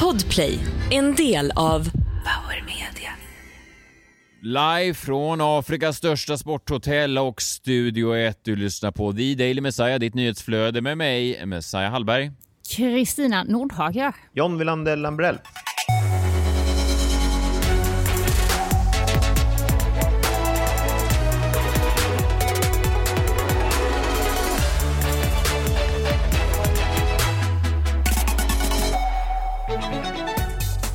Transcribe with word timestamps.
Podplay, 0.00 0.58
en 0.90 1.14
del 1.14 1.52
av 1.56 1.84
Power 2.24 2.64
Media. 2.66 3.12
Live 4.40 4.94
från 4.94 5.40
Afrikas 5.40 5.96
största 5.96 6.36
sporthotell 6.36 7.18
och 7.18 7.42
Studio 7.42 8.16
1. 8.16 8.38
Du 8.44 8.56
lyssnar 8.56 8.90
på 8.90 9.12
The 9.12 9.34
Daily 9.34 9.60
Messiah, 9.60 9.98
ditt 9.98 10.14
nyhetsflöde 10.14 10.80
med 10.80 10.98
mig, 10.98 11.46
Messiah 11.46 11.90
Hallberg. 11.90 12.32
Kristina 12.76 13.44
Nordhager. 13.44 14.14
John 14.32 14.58
Wilander 14.58 14.96
Lambrell. 14.96 15.38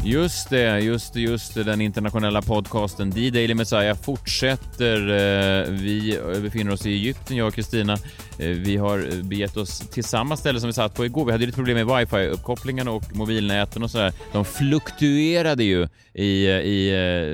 Just 0.05 0.50
det, 0.50 0.80
just 0.80 1.14
det, 1.14 1.22
just 1.22 1.54
det. 1.54 1.64
Den 1.64 1.82
internationella 1.82 2.41
podcasten 2.41 3.12
The 3.12 3.30
Daily 3.30 3.54
Messiah 3.54 3.98
fortsätter. 3.98 4.98
Eh, 5.09 5.70
vi 5.70 6.20
befinner 6.41 6.73
oss 6.73 6.86
i 6.86 6.94
Egypten, 6.94 7.38
jag 7.38 7.48
och 7.48 7.54
Kristina. 7.54 7.94
Eh, 8.40 8.48
vi 8.48 8.77
har 8.77 9.23
begett 9.23 9.58
oss 9.58 9.80
till 9.80 10.04
samma 10.04 10.38
ställe 10.38 10.60
som 10.60 10.68
vi 10.68 10.73
satt 10.73 10.96
på 10.96 11.05
igår. 11.05 11.26
Vi 11.26 11.32
hade 11.32 11.46
lite 11.46 11.55
problem 11.55 11.76
med 11.76 11.86
wifi-uppkopplingen 11.86 12.88
och 12.88 13.16
mobilnäten 13.16 13.84
och 13.84 13.91
sådär. 13.91 14.13
De 14.34 14.46
fluktuerade 14.46 15.63
ju 15.63 15.88
i, 16.13 16.46
i 16.48 16.91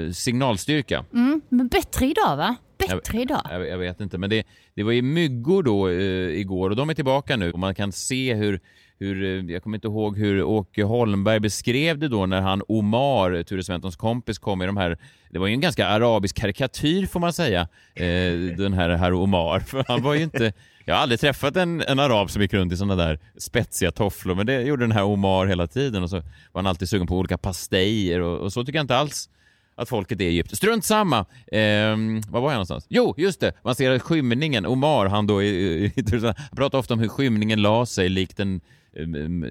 eh, 0.07 0.13
signalstyrka. 0.13 1.05
Mm, 1.13 1.41
men 1.49 1.67
bättre 1.67 2.05
idag 2.05 2.37
va? 2.37 2.55
Bättre 2.77 3.21
idag. 3.21 3.41
Jag, 3.49 3.67
jag, 3.67 3.77
vet 3.77 4.01
inte, 4.01 4.17
men 4.17 4.29
det, 4.29 4.43
det 4.75 4.83
var 4.83 4.91
ju 4.91 5.01
myggor 5.01 5.63
då 5.63 5.89
eh, 5.89 6.39
igår 6.39 6.69
och 6.69 6.75
de 6.75 6.89
är 6.89 6.93
tillbaka 6.93 7.35
nu 7.35 7.51
och 7.51 7.59
man 7.59 7.75
kan 7.75 7.91
se 7.91 8.33
hur 8.33 8.59
hur, 9.01 9.23
eh, 9.23 9.53
jag 9.53 9.63
kommer 9.63 9.77
inte 9.77 9.87
ihåg 9.87 10.17
hur 10.17 10.43
Åke 10.43 10.83
Holmberg 10.83 11.39
beskrev 11.39 11.99
det 11.99 12.07
då 12.07 12.25
när 12.25 12.41
han 12.41 12.61
Omar, 12.67 13.43
Ture 13.43 13.63
Sventons 13.63 13.95
kompis, 13.95 14.39
kom 14.39 14.61
i 14.61 14.65
de 14.65 14.77
här, 14.77 14.97
det 15.29 15.39
var 15.39 15.47
ju 15.47 15.53
en 15.53 15.61
ganska 15.61 15.87
arabisk 15.87 16.35
karikatyr 16.35 17.05
får 17.05 17.19
man 17.19 17.33
säga, 17.33 17.61
eh, 17.95 18.33
den 18.57 18.73
här 18.73 18.89
herr 18.89 19.13
Omar, 19.13 19.59
för 19.67 19.85
han 19.87 20.03
var 20.03 20.13
ju 20.13 20.23
inte, 20.23 20.53
jag 20.85 20.95
har 20.95 21.01
aldrig 21.01 21.19
träffat 21.19 21.57
en, 21.57 21.81
en 21.81 21.99
arab 21.99 22.31
som 22.31 22.41
gick 22.41 22.53
runt 22.53 22.73
i 22.73 22.77
sådana 22.77 22.95
där 22.95 23.19
spetsiga 23.37 23.91
tofflor, 23.91 24.35
men 24.35 24.45
det 24.45 24.61
gjorde 24.61 24.83
den 24.83 24.91
här 24.91 25.03
Omar 25.03 25.45
hela 25.45 25.67
tiden 25.67 26.03
och 26.03 26.09
så 26.09 26.15
var 26.15 26.61
han 26.61 26.67
alltid 26.67 26.89
sugen 26.89 27.07
på 27.07 27.17
olika 27.17 27.37
pastejer 27.37 28.19
och, 28.19 28.39
och 28.39 28.53
så 28.53 28.63
tycker 28.63 28.77
jag 28.77 28.83
inte 28.83 28.97
alls 28.97 29.29
att 29.81 29.89
folket 29.89 30.21
är 30.21 30.25
Egypten. 30.25 30.55
Strunt 30.55 30.85
samma! 30.85 31.17
Eh, 31.51 31.97
var 32.29 32.41
var 32.41 32.49
jag 32.49 32.53
någonstans? 32.53 32.85
Jo, 32.89 33.13
just 33.17 33.39
det! 33.39 33.53
Man 33.63 33.75
ser 33.75 33.91
att 33.91 34.01
skymningen, 34.01 34.65
Omar, 34.65 35.05
han 35.05 35.27
då, 35.27 35.41
han 36.21 36.33
pratar 36.55 36.77
ofta 36.77 36.93
om 36.93 36.99
hur 36.99 37.07
skymningen 37.07 37.61
la 37.61 37.85
sig 37.85 38.09
likt 38.09 38.39
en 38.39 38.61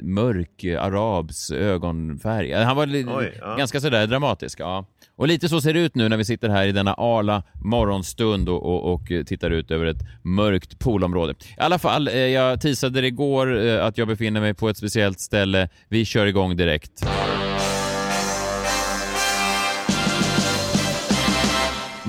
mörk 0.03 0.65
arabs 0.65 1.51
ögonfärg. 1.51 2.53
Han 2.53 2.77
var 2.77 2.87
Oj, 2.87 3.39
ja. 3.41 3.57
ganska 3.57 3.81
sådär 3.81 4.07
dramatisk. 4.07 4.61
Ja. 4.61 4.87
Och 5.17 5.29
lite 5.29 5.49
så 5.49 5.61
ser 5.61 5.75
det 5.75 5.81
ut 5.81 5.95
nu 5.95 6.09
när 6.09 6.17
vi 6.17 6.25
sitter 6.25 6.49
här 6.49 6.67
i 6.67 6.73
denna 6.73 6.95
arla 6.95 7.43
morgonstund 7.65 8.49
och, 8.49 8.63
och, 8.63 8.93
och 8.95 9.07
tittar 9.27 9.51
ut 9.51 9.71
över 9.71 9.87
ett 9.87 10.03
mörkt 10.23 10.79
poolområde. 10.79 11.33
I 11.33 11.61
alla 11.61 11.79
fall, 11.79 12.09
eh, 12.09 12.15
jag 12.15 12.61
teasade 12.61 13.07
igår 13.07 13.67
eh, 13.67 13.85
att 13.85 13.99
jag 13.99 14.09
befinner 14.09 14.41
mig 14.41 14.55
på 14.55 14.69
ett 14.69 14.77
speciellt 14.77 15.21
ställe. 15.21 15.69
Vi 15.89 16.05
kör 16.05 16.27
igång 16.27 16.57
direkt. 16.57 17.07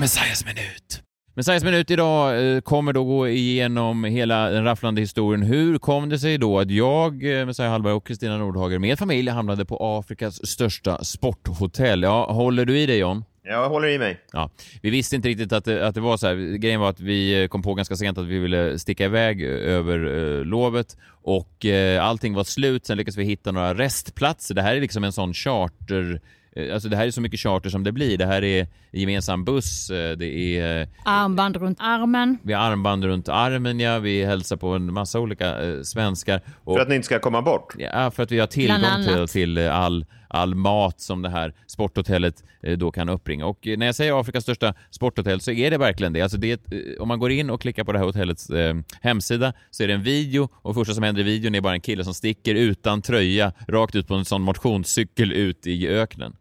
Messiahs 0.02 0.44
minut. 0.44 1.02
Messiahs 1.34 1.64
minut 1.64 1.90
idag 1.90 2.54
eh, 2.54 2.60
kommer 2.60 2.92
då 2.92 3.04
gå 3.04 3.28
igenom 3.28 4.04
hela 4.04 4.50
den 4.50 4.64
rafflande 4.64 5.00
historien. 5.00 5.42
Hur 5.42 5.78
kom 5.78 6.08
det 6.08 6.18
sig 6.18 6.38
då 6.38 6.58
att 6.58 6.70
jag, 6.70 7.40
eh, 7.40 7.46
Messiah 7.46 7.70
Hallberg 7.70 7.92
och 7.92 8.06
Kristina 8.06 8.38
Nordhager 8.38 8.78
med 8.78 8.98
familj 8.98 9.30
hamnade 9.30 9.64
på 9.64 9.78
Afrikas 9.80 10.46
största 10.46 11.04
sporthotell? 11.04 12.02
Ja, 12.02 12.32
håller 12.32 12.64
du 12.64 12.78
i 12.78 12.86
dig 12.86 12.98
John? 12.98 13.24
Jag 13.44 13.68
håller 13.68 13.88
i 13.88 13.98
mig. 13.98 14.20
Ja, 14.32 14.50
vi 14.82 14.90
visste 14.90 15.16
inte 15.16 15.28
riktigt 15.28 15.52
att 15.52 15.64
det, 15.64 15.86
att 15.86 15.94
det 15.94 16.00
var 16.00 16.16
så 16.16 16.26
här. 16.26 16.56
Grejen 16.56 16.80
var 16.80 16.90
att 16.90 17.00
vi 17.00 17.48
kom 17.50 17.62
på 17.62 17.74
ganska 17.74 17.96
sent 17.96 18.18
att 18.18 18.26
vi 18.26 18.38
ville 18.38 18.78
sticka 18.78 19.04
iväg 19.04 19.42
över 19.42 19.98
eh, 20.38 20.44
lovet 20.44 20.96
och 21.22 21.66
eh, 21.66 22.04
allting 22.04 22.34
var 22.34 22.44
slut. 22.44 22.86
Sen 22.86 22.96
lyckades 22.96 23.16
vi 23.16 23.24
hitta 23.24 23.52
några 23.52 23.74
restplatser. 23.74 24.54
Det 24.54 24.62
här 24.62 24.76
är 24.76 24.80
liksom 24.80 25.04
en 25.04 25.12
sån 25.12 25.34
charter 25.34 26.04
Eh, 26.14 26.18
alltså 26.72 26.88
det 26.88 26.96
här 26.96 27.06
är 27.06 27.10
så 27.10 27.20
mycket 27.20 27.40
charter 27.40 27.70
som 27.70 27.84
det 27.84 27.92
blir. 27.92 28.18
Det 28.18 28.26
här 28.26 28.44
är 28.44 28.66
gemensam 28.92 29.44
buss, 29.44 29.90
eh, 29.90 30.16
det 30.16 30.58
är... 30.58 30.80
Eh, 30.80 30.88
armband 31.04 31.56
runt 31.56 31.78
armen. 31.80 32.38
Vi 32.42 32.52
har 32.52 32.70
armband 32.70 33.04
runt 33.04 33.28
armen, 33.28 33.80
ja. 33.80 33.98
Vi 33.98 34.24
hälsar 34.24 34.56
på 34.56 34.68
en 34.68 34.92
massa 34.92 35.20
olika 35.20 35.62
eh, 35.62 35.82
svenskar. 35.82 36.40
Och, 36.64 36.76
för 36.76 36.82
att 36.82 36.88
ni 36.88 36.94
inte 36.94 37.06
ska 37.06 37.18
komma 37.18 37.42
bort? 37.42 37.74
Ja, 37.78 38.10
för 38.10 38.22
att 38.22 38.32
vi 38.32 38.38
har 38.38 38.46
tillgång 38.46 39.04
till, 39.06 39.28
till 39.28 39.58
all, 39.68 40.06
all 40.28 40.54
mat 40.54 41.00
som 41.00 41.22
det 41.22 41.28
här 41.28 41.54
sporthotellet 41.66 42.44
eh, 42.62 42.78
då 42.78 42.90
kan 42.90 43.08
uppbringa. 43.08 43.46
Och 43.46 43.58
när 43.76 43.86
jag 43.86 43.94
säger 43.94 44.20
Afrikas 44.20 44.42
största 44.42 44.74
sporthotell 44.90 45.40
så 45.40 45.50
är 45.50 45.70
det 45.70 45.78
verkligen 45.78 46.12
det. 46.12 46.20
Alltså 46.20 46.38
det 46.38 46.60
om 47.00 47.08
man 47.08 47.18
går 47.18 47.30
in 47.30 47.50
och 47.50 47.60
klickar 47.60 47.84
på 47.84 47.92
det 47.92 47.98
här 47.98 48.06
hotellets 48.06 48.50
eh, 48.50 48.76
hemsida 49.00 49.52
så 49.70 49.82
är 49.82 49.88
det 49.88 49.94
en 49.94 50.02
video 50.02 50.48
och 50.54 50.74
första 50.74 50.94
som 50.94 51.02
händer 51.02 51.20
i 51.20 51.24
videon 51.24 51.54
är 51.54 51.60
bara 51.60 51.74
en 51.74 51.80
kille 51.80 52.04
som 52.04 52.14
sticker 52.14 52.54
utan 52.54 53.02
tröja 53.02 53.52
rakt 53.68 53.94
ut 53.94 54.08
på 54.08 54.14
en 54.14 54.24
sån 54.24 54.42
motionscykel 54.42 55.32
ut 55.32 55.66
i 55.66 55.88
öknen. 55.88 56.36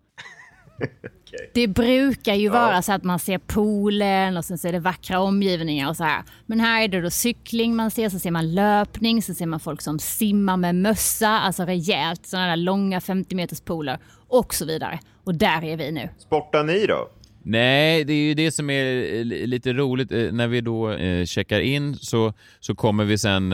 Okay. 0.81 1.47
Det 1.53 1.67
brukar 1.67 2.33
ju 2.33 2.45
ja. 2.45 2.51
vara 2.51 2.81
så 2.81 2.93
att 2.93 3.03
man 3.03 3.19
ser 3.19 3.37
poolen 3.37 4.37
och 4.37 4.45
sen 4.45 4.57
så 4.57 4.67
är 4.67 4.71
det 4.71 4.79
vackra 4.79 5.19
omgivningar 5.19 5.89
och 5.89 5.97
så 5.97 6.03
här. 6.03 6.23
Men 6.45 6.59
här 6.59 6.83
är 6.83 6.87
det 6.87 7.01
då 7.01 7.09
cykling 7.09 7.75
man 7.75 7.91
ser, 7.91 8.09
så 8.09 8.19
ser 8.19 8.31
man 8.31 8.55
löpning, 8.55 9.21
så 9.21 9.33
ser 9.33 9.45
man 9.45 9.59
folk 9.59 9.81
som 9.81 9.99
simmar 9.99 10.57
med 10.57 10.75
mössa, 10.75 11.29
alltså 11.29 11.63
rejält, 11.63 12.25
sådana 12.25 12.47
där 12.47 12.55
långa 12.55 13.01
50 13.01 13.35
meters 13.35 13.61
pooler 13.61 13.99
och 14.27 14.53
så 14.53 14.65
vidare. 14.65 14.99
Och 15.23 15.35
där 15.35 15.63
är 15.63 15.77
vi 15.77 15.91
nu. 15.91 16.09
Sportar 16.17 16.63
ni 16.63 16.85
då? 16.85 17.09
Nej, 17.43 18.03
det 18.03 18.13
är 18.13 18.27
ju 18.27 18.33
det 18.33 18.51
som 18.51 18.69
är 18.69 19.15
eh, 19.15 19.25
lite 19.25 19.73
roligt. 19.73 20.11
Eh, 20.11 20.31
när 20.31 20.47
vi 20.47 20.61
då 20.61 20.91
eh, 20.91 21.25
checkar 21.25 21.59
in 21.59 21.95
så, 21.95 22.33
så 22.59 22.75
kommer 22.75 23.05
vi 23.05 23.17
sen 23.17 23.47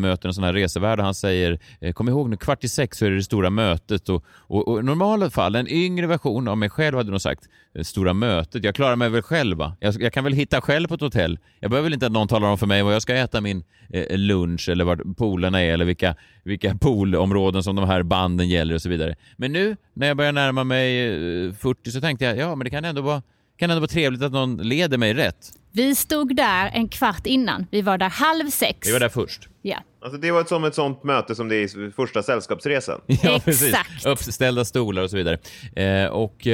möter 0.00 0.28
en 0.28 0.34
sån 0.34 0.44
här 0.44 0.52
resevärd 0.52 0.98
och 0.98 1.04
han 1.04 1.14
säger 1.14 1.58
kom 1.92 2.08
ihåg 2.08 2.30
nu 2.30 2.36
kvart 2.36 2.64
i 2.64 2.68
sex 2.68 2.98
så 2.98 3.06
är 3.06 3.10
det 3.10 3.16
det 3.16 3.22
stora 3.22 3.50
mötet 3.50 4.08
och, 4.08 4.24
och, 4.28 4.68
och 4.68 4.80
i 4.80 4.82
normala 4.82 5.30
fall 5.30 5.54
en 5.54 5.68
yngre 5.68 6.06
version 6.06 6.48
av 6.48 6.58
mig 6.58 6.70
själv 6.70 6.96
hade 6.96 7.10
nog 7.10 7.20
sagt 7.20 7.48
stora 7.82 8.12
mötet. 8.12 8.64
Jag 8.64 8.74
klarar 8.74 8.96
mig 8.96 9.08
väl 9.08 9.22
själv 9.22 9.58
va? 9.58 9.76
Jag, 9.80 10.02
jag, 10.02 10.12
kan 10.12 10.24
väl 10.24 10.32
hitta 10.32 10.60
själv 10.60 10.88
på 10.88 10.94
ett 10.94 11.00
hotell. 11.00 11.38
Jag 11.60 11.70
behöver 11.70 11.86
väl 11.86 11.94
inte 11.94 12.06
att 12.06 12.12
någon 12.12 12.28
talar 12.28 12.48
om 12.48 12.58
för 12.58 12.66
mig 12.66 12.82
vad 12.82 12.94
jag 12.94 13.02
ska 13.02 13.14
äta 13.14 13.40
min 13.40 13.64
eh, 13.90 14.18
lunch 14.18 14.68
eller 14.68 14.84
var 14.84 15.14
polerna 15.16 15.62
är 15.62 15.72
eller 15.72 15.84
vilka, 15.84 16.14
vilka 16.44 16.74
poolområden 16.74 17.62
som 17.62 17.76
de 17.76 17.88
här 17.88 18.02
banden 18.02 18.48
gäller 18.48 18.74
och 18.74 18.82
så 18.82 18.88
vidare. 18.88 19.16
Men 19.36 19.52
nu 19.52 19.76
när 19.94 20.06
jag 20.06 20.16
börjar 20.16 20.32
närma 20.32 20.64
mig 20.64 21.54
40 21.54 21.90
så 21.90 22.00
tänkte 22.00 22.24
jag 22.24 22.36
ja 22.36 22.54
men 22.54 22.64
det 22.64 22.70
kan 22.70 22.84
ändå 22.84 23.02
vara 23.02 23.22
kan 23.62 23.70
ändå 23.70 23.80
vara 23.80 23.88
trevligt 23.88 24.22
att 24.22 24.32
någon 24.32 24.56
leder 24.56 24.98
mig 24.98 25.14
rätt. 25.14 25.52
Vi 25.72 25.94
stod 25.94 26.36
där 26.36 26.70
en 26.74 26.88
kvart 26.88 27.26
innan. 27.26 27.66
Vi 27.70 27.82
var 27.82 27.98
där 27.98 28.08
halv 28.08 28.50
sex. 28.50 28.88
Vi 28.88 28.92
var 28.92 29.00
där 29.00 29.08
först. 29.08 29.48
Ja. 29.62 29.76
Alltså 30.04 30.20
det 30.20 30.30
var 30.30 30.44
som 30.44 30.64
ett 30.64 30.74
sånt 30.74 31.04
möte 31.04 31.34
som 31.34 31.48
det 31.48 31.56
är 31.56 31.86
i 31.86 31.90
första 31.90 32.22
sällskapsresan. 32.22 33.00
Ja, 33.22 33.40
precis. 33.44 33.76
Uppställda 34.06 34.64
stolar 34.64 35.02
och 35.02 35.10
så 35.10 35.16
vidare. 35.16 35.38
Eh, 35.76 36.06
och... 36.06 36.46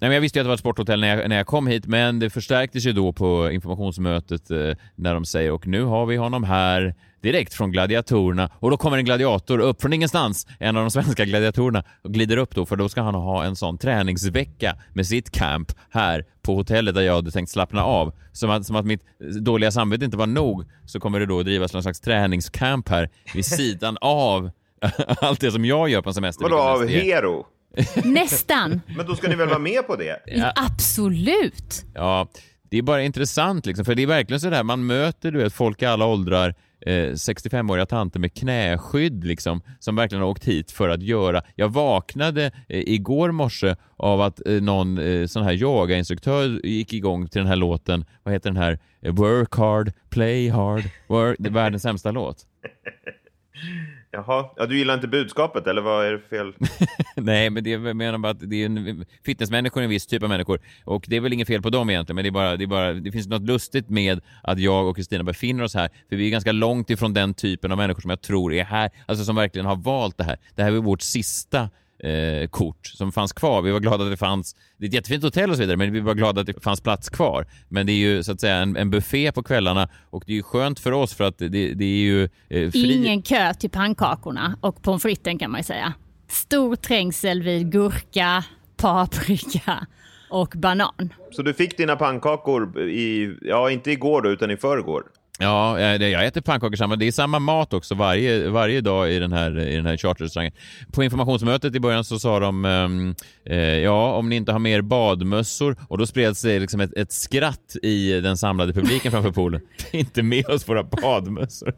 Nej, 0.00 0.08
men 0.08 0.12
jag 0.12 0.20
visste 0.20 0.38
ju 0.38 0.40
att 0.40 0.44
det 0.44 0.48
var 0.48 0.54
ett 0.54 0.60
sporthotell 0.60 1.00
när 1.00 1.16
jag, 1.16 1.28
när 1.28 1.36
jag 1.36 1.46
kom 1.46 1.66
hit, 1.66 1.86
men 1.86 2.18
det 2.18 2.30
förstärktes 2.30 2.86
ju 2.86 2.92
då 2.92 3.12
på 3.12 3.50
informationsmötet 3.50 4.50
eh, 4.50 4.56
när 4.94 5.14
de 5.14 5.24
säger 5.24 5.50
och 5.50 5.66
nu 5.66 5.82
har 5.82 6.06
vi 6.06 6.16
honom 6.16 6.44
här 6.44 6.94
direkt 7.20 7.54
från 7.54 7.72
gladiatorerna 7.72 8.50
och 8.54 8.70
då 8.70 8.76
kommer 8.76 8.98
en 8.98 9.04
gladiator 9.04 9.58
upp 9.58 9.82
från 9.82 9.92
ingenstans, 9.92 10.46
en 10.58 10.76
av 10.76 10.82
de 10.82 10.90
svenska 10.90 11.24
gladiatorerna 11.24 11.84
och 12.02 12.14
glider 12.14 12.36
upp 12.36 12.54
då 12.54 12.66
för 12.66 12.76
då 12.76 12.88
ska 12.88 13.02
han 13.02 13.14
ha 13.14 13.44
en 13.44 13.56
sån 13.56 13.78
träningsvecka 13.78 14.76
med 14.92 15.06
sitt 15.06 15.30
camp 15.30 15.72
här 15.90 16.24
på 16.42 16.54
hotellet 16.54 16.94
där 16.94 17.02
jag 17.02 17.14
hade 17.14 17.30
tänkt 17.30 17.50
slappna 17.50 17.84
av. 17.84 18.14
Som 18.32 18.50
att, 18.50 18.66
som 18.66 18.76
att 18.76 18.86
mitt 18.86 19.02
dåliga 19.40 19.70
samvete 19.70 20.04
inte 20.04 20.16
var 20.16 20.26
nog 20.26 20.64
så 20.86 21.00
kommer 21.00 21.20
det 21.20 21.26
då 21.26 21.42
drivas 21.42 21.72
någon 21.72 21.82
slags 21.82 22.00
träningscamp 22.00 22.88
här 22.88 23.10
vid 23.34 23.44
sidan 23.44 23.98
av 24.00 24.50
allt 25.20 25.40
det 25.40 25.50
som 25.50 25.64
jag 25.64 25.88
gör 25.88 26.02
på 26.02 26.10
en 26.10 26.14
semester. 26.14 26.42
Vadå 26.42 26.58
av 26.58 26.86
Hero? 26.86 27.46
Nästan. 28.04 28.80
Men 28.96 29.06
då 29.06 29.14
ska 29.14 29.28
ni 29.28 29.34
väl 29.34 29.48
vara 29.48 29.58
med 29.58 29.86
på 29.86 29.96
det? 29.96 30.22
Ja. 30.26 30.52
Absolut. 30.56 31.84
Ja, 31.94 32.28
det 32.70 32.78
är 32.78 32.82
bara 32.82 33.02
intressant 33.02 33.66
liksom, 33.66 33.84
för 33.84 33.94
det 33.94 34.02
är 34.02 34.06
verkligen 34.06 34.40
sådär, 34.40 34.62
man 34.62 34.86
möter 34.86 35.30
du 35.30 35.38
vet, 35.38 35.52
folk 35.52 35.82
i 35.82 35.86
alla 35.86 36.06
åldrar, 36.06 36.54
eh, 36.80 36.92
65-åriga 36.92 37.86
tanter 37.86 38.20
med 38.20 38.34
knäskydd 38.34 39.24
liksom, 39.24 39.60
som 39.78 39.96
verkligen 39.96 40.22
har 40.22 40.30
åkt 40.30 40.44
hit 40.44 40.70
för 40.70 40.88
att 40.88 41.02
göra. 41.02 41.42
Jag 41.54 41.68
vaknade 41.68 42.46
eh, 42.46 42.82
igår 42.86 43.30
morse 43.30 43.76
av 43.96 44.20
att 44.20 44.46
eh, 44.46 44.62
någon 44.62 44.98
eh, 44.98 45.26
sån 45.26 45.42
här 45.42 45.52
yogainstruktör 45.52 46.66
gick 46.66 46.92
igång 46.92 47.28
till 47.28 47.38
den 47.38 47.48
här 47.48 47.56
låten, 47.56 48.04
vad 48.22 48.34
heter 48.34 48.50
den 48.50 48.62
här? 48.62 48.78
Eh, 49.02 49.14
work 49.14 49.54
hard, 49.54 49.92
play 50.10 50.48
hard, 50.48 50.82
work, 51.06 51.36
det 51.38 51.48
är 51.48 51.52
världens 51.52 51.82
sämsta 51.82 52.10
låt. 52.10 52.36
Jaha, 54.26 54.50
ja, 54.56 54.66
du 54.66 54.78
gillar 54.78 54.94
inte 54.94 55.08
budskapet 55.08 55.66
eller 55.66 55.82
vad 55.82 56.06
är 56.06 56.12
det 56.12 56.18
fel? 56.18 56.54
Nej, 57.16 57.50
men 57.50 57.64
det 57.64 57.70
jag 57.70 57.96
menar 57.96 58.18
bara 58.18 58.32
att 58.32 58.50
det 58.50 58.62
är 58.62 58.66
en, 58.66 59.06
fitnessmänniskor 59.24 59.80
är 59.80 59.84
en 59.84 59.90
viss 59.90 60.06
typ 60.06 60.22
av 60.22 60.28
människor 60.28 60.60
och 60.84 61.04
det 61.08 61.16
är 61.16 61.20
väl 61.20 61.32
inget 61.32 61.48
fel 61.48 61.62
på 61.62 61.70
dem 61.70 61.90
egentligen, 61.90 62.14
men 62.14 62.22
det 62.22 62.28
är 62.28 62.32
bara, 62.32 62.56
det, 62.56 62.64
är 62.64 62.66
bara, 62.66 62.92
det 62.92 63.12
finns 63.12 63.26
något 63.26 63.42
lustigt 63.42 63.88
med 63.88 64.20
att 64.42 64.58
jag 64.58 64.88
och 64.88 64.96
Kristina 64.96 65.24
befinner 65.24 65.64
oss 65.64 65.74
här, 65.74 65.88
för 66.08 66.16
vi 66.16 66.26
är 66.26 66.30
ganska 66.30 66.52
långt 66.52 66.90
ifrån 66.90 67.14
den 67.14 67.34
typen 67.34 67.72
av 67.72 67.78
människor 67.78 68.00
som 68.00 68.10
jag 68.10 68.20
tror 68.20 68.54
är 68.54 68.64
här, 68.64 68.90
alltså 69.06 69.24
som 69.24 69.36
verkligen 69.36 69.66
har 69.66 69.76
valt 69.76 70.18
det 70.18 70.24
här. 70.24 70.38
Det 70.54 70.62
här 70.62 70.72
är 70.72 70.76
vårt 70.76 71.02
sista 71.02 71.70
eh, 71.98 72.48
kort 72.48 72.86
som 72.86 73.12
fanns 73.12 73.32
kvar. 73.32 73.62
Vi 73.62 73.70
var 73.70 73.80
glada 73.80 74.04
att 74.04 74.10
det 74.10 74.16
fanns, 74.16 74.56
det 74.76 74.84
är 74.84 74.88
ett 74.88 74.94
jättefint 74.94 75.24
hotell 75.24 75.50
och 75.50 75.56
så 75.56 75.62
vidare, 75.62 75.76
men 75.76 75.92
vi 75.92 76.00
var 76.00 76.14
glada 76.14 76.40
att 76.40 76.46
det 76.46 76.62
fanns 76.62 76.80
plats 76.80 77.08
kvar. 77.08 77.46
Men 77.68 77.86
det 77.86 77.92
är 77.92 77.96
ju 77.96 78.22
så 78.22 78.32
att 78.32 78.40
säga 78.40 78.56
en, 78.56 78.76
en 78.76 78.90
buffé 78.90 79.32
på 79.32 79.42
kvällarna 79.42 79.88
och 80.10 80.22
det 80.26 80.32
är 80.32 80.36
ju 80.36 80.42
skönt 80.42 80.80
för 80.80 80.92
oss 80.92 81.14
för 81.14 81.24
att 81.24 81.38
det, 81.38 81.48
det 81.48 81.84
är 81.84 81.98
ju 81.98 82.24
eh, 82.24 82.70
fri... 82.70 82.92
Ingen 82.92 83.22
kö 83.22 83.54
till 83.54 83.70
pannkakorna 83.70 84.58
och 84.60 84.82
pommes 84.82 85.02
fritesen 85.02 85.38
kan 85.38 85.50
man 85.50 85.60
ju 85.60 85.64
säga. 85.64 85.92
Stor 86.28 86.76
trängsel 86.76 87.42
vid 87.42 87.72
gurka, 87.72 88.44
paprika 88.76 89.86
och 90.30 90.54
banan. 90.56 91.12
Så 91.30 91.42
du 91.42 91.54
fick 91.54 91.76
dina 91.76 91.96
pannkakor 91.96 92.80
i, 92.88 93.36
ja 93.42 93.70
inte 93.70 93.90
igår 93.90 94.22
då, 94.22 94.30
utan 94.30 94.50
i 94.50 94.56
förrgår? 94.56 95.02
Ja, 95.40 95.80
jag 95.80 96.26
äter 96.26 96.40
pannkakor 96.40 96.76
samma. 96.76 96.96
Det 96.96 97.06
är 97.06 97.12
samma 97.12 97.38
mat 97.38 97.72
också 97.72 97.94
varje, 97.94 98.48
varje 98.48 98.80
dag 98.80 99.12
i 99.12 99.18
den 99.18 99.32
här, 99.32 99.58
i 99.60 99.76
den 99.76 99.86
här 99.86 99.96
charterrestaurangen. 99.96 100.52
På 100.92 101.04
informationsmötet 101.04 101.74
i 101.74 101.80
början 101.80 102.04
så 102.04 102.18
sa 102.18 102.40
de 102.40 102.64
um, 102.64 103.14
eh, 103.44 103.58
ja, 103.58 104.12
om 104.12 104.28
ni 104.28 104.36
inte 104.36 104.52
har 104.52 104.58
mer 104.58 104.80
badmössor 104.80 105.76
och 105.88 105.98
då 105.98 106.06
spreds 106.06 106.42
det 106.42 106.58
liksom 106.58 106.80
ett, 106.80 106.96
ett 106.96 107.12
skratt 107.12 107.76
i 107.82 108.20
den 108.20 108.36
samlade 108.36 108.72
publiken 108.72 109.12
framför 109.12 109.30
poolen. 109.30 109.60
inte 109.90 110.22
med 110.22 110.46
oss 110.46 110.68
våra 110.68 110.82
badmössor. 110.82 111.74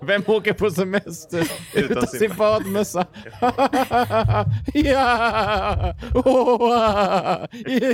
Vem 0.06 0.22
åker 0.26 0.52
på 0.52 0.70
semester 0.70 1.38
utan, 1.74 1.90
utan 1.90 2.06
sin 2.06 2.32
badmössa? 2.38 3.06
ja! 4.74 5.94
Oh, 6.14 6.72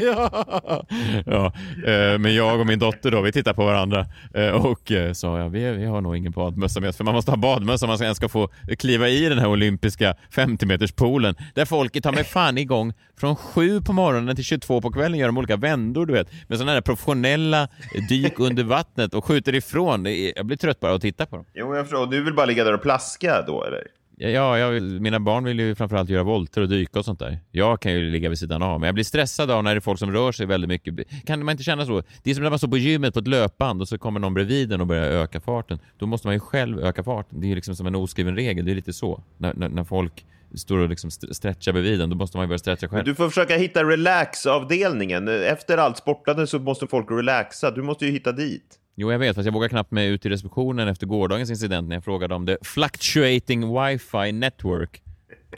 ja! 0.02 0.84
ja. 1.26 1.52
Eh, 1.86 2.18
men 2.18 2.34
jag 2.34 2.60
och 2.60 2.66
min 2.66 2.78
dotter 2.78 3.10
då, 3.10 3.20
vi 3.20 3.32
tittar 3.32 3.52
på 3.52 3.64
varandra 3.64 4.06
Eh, 4.21 4.21
Eh, 4.34 4.66
och 4.66 4.92
eh, 4.92 5.12
sa 5.12 5.38
jag, 5.38 5.50
vi, 5.50 5.70
vi 5.70 5.84
har 5.84 6.00
nog 6.00 6.16
ingen 6.16 6.32
badmössa 6.32 6.80
med 6.80 6.88
oss, 6.88 6.96
för 6.96 7.04
man 7.04 7.14
måste 7.14 7.30
ha 7.30 7.36
badmössa 7.36 7.86
om 7.86 7.90
man 7.90 8.02
ens 8.02 8.16
ska 8.16 8.28
få 8.28 8.48
kliva 8.78 9.08
i 9.08 9.28
den 9.28 9.38
här 9.38 9.48
olympiska 9.48 10.14
50 10.30 10.66
meters 10.66 10.92
poolen 10.92 11.34
där 11.54 11.64
folket 11.64 12.02
tar 12.02 12.12
mig 12.12 12.24
fan 12.24 12.58
igång 12.58 12.92
från 13.16 13.36
7 13.36 13.80
på 13.80 13.92
morgonen 13.92 14.36
till 14.36 14.44
22 14.44 14.80
på 14.80 14.90
kvällen 14.90 15.18
gör 15.18 15.26
de 15.26 15.38
olika 15.38 15.56
vändor 15.56 16.06
du 16.06 16.12
vet 16.12 16.28
med 16.48 16.58
sådana 16.58 16.72
här 16.72 16.80
professionella 16.80 17.68
dyk 18.08 18.38
under 18.38 18.64
vattnet 18.64 19.14
och 19.14 19.24
skjuter 19.24 19.54
ifrån. 19.54 20.06
Jag 20.36 20.46
blir 20.46 20.56
trött 20.56 20.80
bara 20.80 20.94
att 20.94 21.02
titta 21.02 21.26
på 21.26 21.36
dem. 21.36 21.44
Jo, 21.54 21.76
jag 21.76 21.84
förstår. 21.84 22.06
Du 22.06 22.24
vill 22.24 22.34
bara 22.34 22.46
ligga 22.46 22.64
där 22.64 22.74
och 22.74 22.82
plaska 22.82 23.42
då 23.42 23.64
eller? 23.64 23.82
Ja, 24.30 24.58
jag 24.58 24.82
mina 24.82 25.20
barn 25.20 25.44
vill 25.44 25.60
ju 25.60 25.74
framförallt 25.74 26.10
göra 26.10 26.22
volter 26.22 26.60
och 26.60 26.68
dyka 26.68 26.98
och 26.98 27.04
sånt 27.04 27.18
där. 27.18 27.38
Jag 27.50 27.80
kan 27.80 27.92
ju 27.92 28.10
ligga 28.10 28.28
vid 28.28 28.38
sidan 28.38 28.62
av, 28.62 28.80
men 28.80 28.86
jag 28.86 28.94
blir 28.94 29.04
stressad 29.04 29.50
av 29.50 29.64
när 29.64 29.74
det 29.74 29.78
är 29.78 29.80
folk 29.80 29.98
som 29.98 30.12
rör 30.12 30.32
sig 30.32 30.46
väldigt 30.46 30.68
mycket. 30.68 31.26
Kan 31.26 31.44
man 31.44 31.52
inte 31.52 31.64
känna 31.64 31.86
så? 31.86 32.02
Det 32.22 32.30
är 32.30 32.34
som 32.34 32.42
när 32.42 32.50
man 32.50 32.58
står 32.58 32.68
på 32.68 32.78
gymmet 32.78 33.14
på 33.14 33.20
ett 33.20 33.28
löpband 33.28 33.80
och 33.80 33.88
så 33.88 33.98
kommer 33.98 34.20
någon 34.20 34.34
bredvid 34.34 34.72
en 34.72 34.80
och 34.80 34.86
börjar 34.86 35.04
öka 35.04 35.40
farten. 35.40 35.78
Då 35.98 36.06
måste 36.06 36.26
man 36.26 36.34
ju 36.34 36.40
själv 36.40 36.80
öka 36.80 37.02
farten. 37.02 37.40
Det 37.40 37.46
är 37.46 37.48
ju 37.48 37.54
liksom 37.54 37.76
som 37.76 37.86
en 37.86 37.94
oskriven 37.94 38.36
regel. 38.36 38.64
Det 38.64 38.70
är 38.70 38.74
lite 38.74 38.92
så. 38.92 39.22
När, 39.38 39.54
när, 39.54 39.68
när 39.68 39.84
folk 39.84 40.26
står 40.54 40.78
och 40.78 40.88
liksom 40.88 41.10
stretchar 41.10 41.72
bredvid 41.72 42.00
en, 42.00 42.10
då 42.10 42.16
måste 42.16 42.36
man 42.36 42.44
ju 42.44 42.48
börja 42.48 42.58
stretcha 42.58 42.88
själv. 42.88 43.04
Du 43.04 43.14
får 43.14 43.28
försöka 43.28 43.56
hitta 43.56 43.84
relax-avdelningen. 43.84 45.28
Efter 45.28 45.78
allt 45.78 45.96
sportande 45.96 46.46
så 46.46 46.58
måste 46.58 46.86
folk 46.86 47.10
relaxa. 47.10 47.70
Du 47.70 47.82
måste 47.82 48.06
ju 48.06 48.12
hitta 48.12 48.32
dit. 48.32 48.78
Jo, 49.02 49.12
jag 49.12 49.18
vet, 49.18 49.34
fast 49.34 49.46
jag 49.46 49.52
vågar 49.52 49.68
knappt 49.68 49.90
mig 49.90 50.08
ut 50.08 50.26
i 50.26 50.28
receptionen 50.28 50.88
efter 50.88 51.06
gårdagens 51.06 51.50
incident 51.50 51.88
när 51.88 51.96
jag 51.96 52.04
frågade 52.04 52.34
om 52.34 52.46
det 52.46 52.58
fluctuating 52.62 53.60
wifi 53.60 54.32
network. 54.32 55.02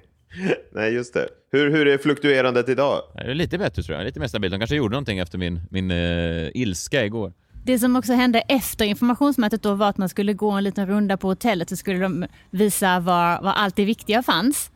Nej, 0.73 0.95
just 0.95 1.15
det. 1.15 1.29
Hur, 1.53 1.71
hur 1.71 1.87
är 1.87 1.99
fluktuerandet 1.99 2.69
idag? 2.69 3.03
Det 3.15 3.21
är 3.21 3.35
lite 3.35 3.59
bättre 3.59 3.83
tror 3.83 3.99
jag, 3.99 4.05
lite 4.05 4.21
mer 4.21 4.27
stabilt. 4.27 4.53
De 4.53 4.59
kanske 4.59 4.77
gjorde 4.77 4.93
någonting 4.93 5.19
efter 5.19 5.39
min, 5.39 5.61
min 5.71 5.91
uh, 5.91 6.51
ilska 6.55 7.05
igår. 7.05 7.33
Det 7.65 7.79
som 7.79 7.97
också 7.97 8.13
hände 8.13 8.41
efter 8.41 8.85
informationsmötet 8.85 9.63
då 9.63 9.75
var 9.75 9.89
att 9.89 9.99
man 9.99 10.09
skulle 10.09 10.33
gå 10.33 10.51
en 10.51 10.65
liten 10.65 10.87
runda 10.87 11.17
på 11.17 11.29
hotellet 11.29 11.69
så 11.69 11.77
skulle 11.77 11.99
de 11.99 12.27
visa 12.51 13.01
var, 13.01 13.43
var 13.43 13.53
allt 13.53 13.77
det 13.77 13.85
viktiga 13.85 14.23
fanns. 14.23 14.71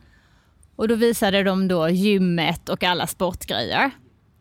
Och 0.75 0.87
då 0.87 0.95
visade 0.95 1.43
de 1.43 1.67
då 1.67 1.89
gymmet 1.89 2.69
och 2.69 2.83
alla 2.83 3.07
sportgrejer. 3.07 3.91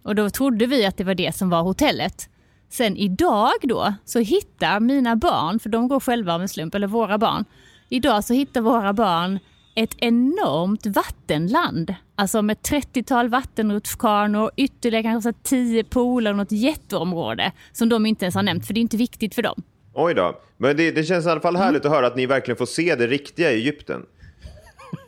Och 0.03 0.15
då 0.15 0.31
trodde 0.31 0.67
vi 0.67 0.87
att 0.87 0.97
det 0.97 1.05
var 1.05 1.15
det 1.15 1.35
som 1.35 1.51
var 1.51 1.63
hotellet. 1.63 2.29
Sen 2.70 2.97
idag 2.97 3.53
då 3.62 3.94
så 4.05 4.19
hittar 4.19 4.81
mina 4.81 5.17
barn, 5.17 5.59
för 5.59 5.69
de 5.69 5.88
går 5.88 6.00
själva 6.00 6.35
av 6.35 6.43
en 6.43 6.49
slump, 6.49 6.75
eller 6.75 6.87
våra 6.87 7.19
barn. 7.19 7.44
Idag 7.88 8.25
så 8.25 8.35
hittar 8.35 8.61
våra 8.61 8.93
barn 8.93 9.38
ett 9.76 9.94
enormt 9.99 10.87
vattenland. 10.87 11.94
Alltså 12.15 12.43
med 12.43 12.56
30-tal 12.56 13.29
vattenrutschkanor, 13.29 14.50
ytterligare 14.56 15.03
kanske 15.03 15.32
10 15.32 15.85
pooler 15.85 16.31
och 16.31 16.37
något 16.37 16.53
jätteområde 16.53 17.53
som 17.73 17.88
de 17.88 18.06
inte 18.06 18.25
ens 18.25 18.35
har 18.35 18.43
nämnt, 18.43 18.67
för 18.67 18.75
det 18.75 18.81
är 18.81 18.82
inte 18.82 18.97
viktigt 18.97 19.35
för 19.35 19.43
dem. 19.43 19.62
Oj 19.94 20.14
då. 20.14 20.41
Men 20.56 20.76
det, 20.76 20.91
det 20.91 21.05
känns 21.05 21.26
i 21.26 21.31
alla 21.31 21.41
fall 21.41 21.56
härligt 21.56 21.85
mm. 21.85 21.93
att 21.93 21.99
höra 21.99 22.06
att 22.06 22.17
ni 22.17 22.26
verkligen 22.26 22.56
får 22.56 22.67
se 22.67 22.94
det 22.94 23.06
riktiga 23.06 23.53
i 23.53 23.55
Egypten. 23.55 24.03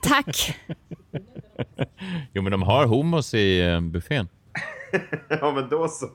Tack. 0.03 0.57
jo, 2.33 2.43
men 2.43 2.53
de 2.53 2.63
har 2.63 2.87
hummus 2.87 3.35
i 3.35 3.61
eh, 3.61 3.81
buffén. 3.81 4.29
ja, 5.29 5.53
men 5.53 5.69
då 5.69 5.89
så. 5.89 6.07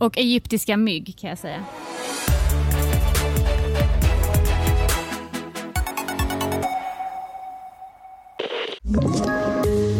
Och 0.00 0.18
egyptiska 0.18 0.76
mygg 0.76 1.18
kan 1.18 1.30
jag 1.30 1.38
säga. 1.38 1.64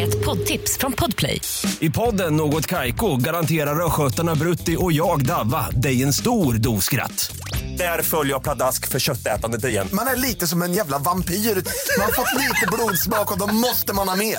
Ett 0.00 0.24
poddtips 0.24 0.78
från 0.78 0.92
Podplay. 0.92 1.40
I 1.80 1.90
podden 1.90 2.36
Något 2.36 2.66
Kaiko 2.66 3.16
garanterar 3.16 3.86
östgötarna 3.86 4.34
Brutti 4.34 4.76
och 4.78 4.92
jag, 4.92 5.26
Davva, 5.26 5.70
dig 5.70 6.02
en 6.02 6.12
stor 6.12 6.54
dos 6.54 6.84
skratt. 6.84 7.36
Där 7.78 8.02
följer 8.02 8.32
jag 8.32 8.42
pladask 8.42 8.88
för 8.88 8.98
köttätandet 8.98 9.64
igen. 9.64 9.88
Man 9.92 10.06
är 10.06 10.16
lite 10.16 10.46
som 10.46 10.62
en 10.62 10.72
jävla 10.72 10.98
vampyr. 10.98 11.34
Man 11.34 12.04
har 12.04 12.12
fått 12.12 12.40
lite 12.40 12.66
blodsmak 12.72 13.32
och 13.32 13.38
då 13.38 13.54
måste 13.54 13.94
man 13.94 14.08
ha 14.08 14.16
mer. 14.16 14.38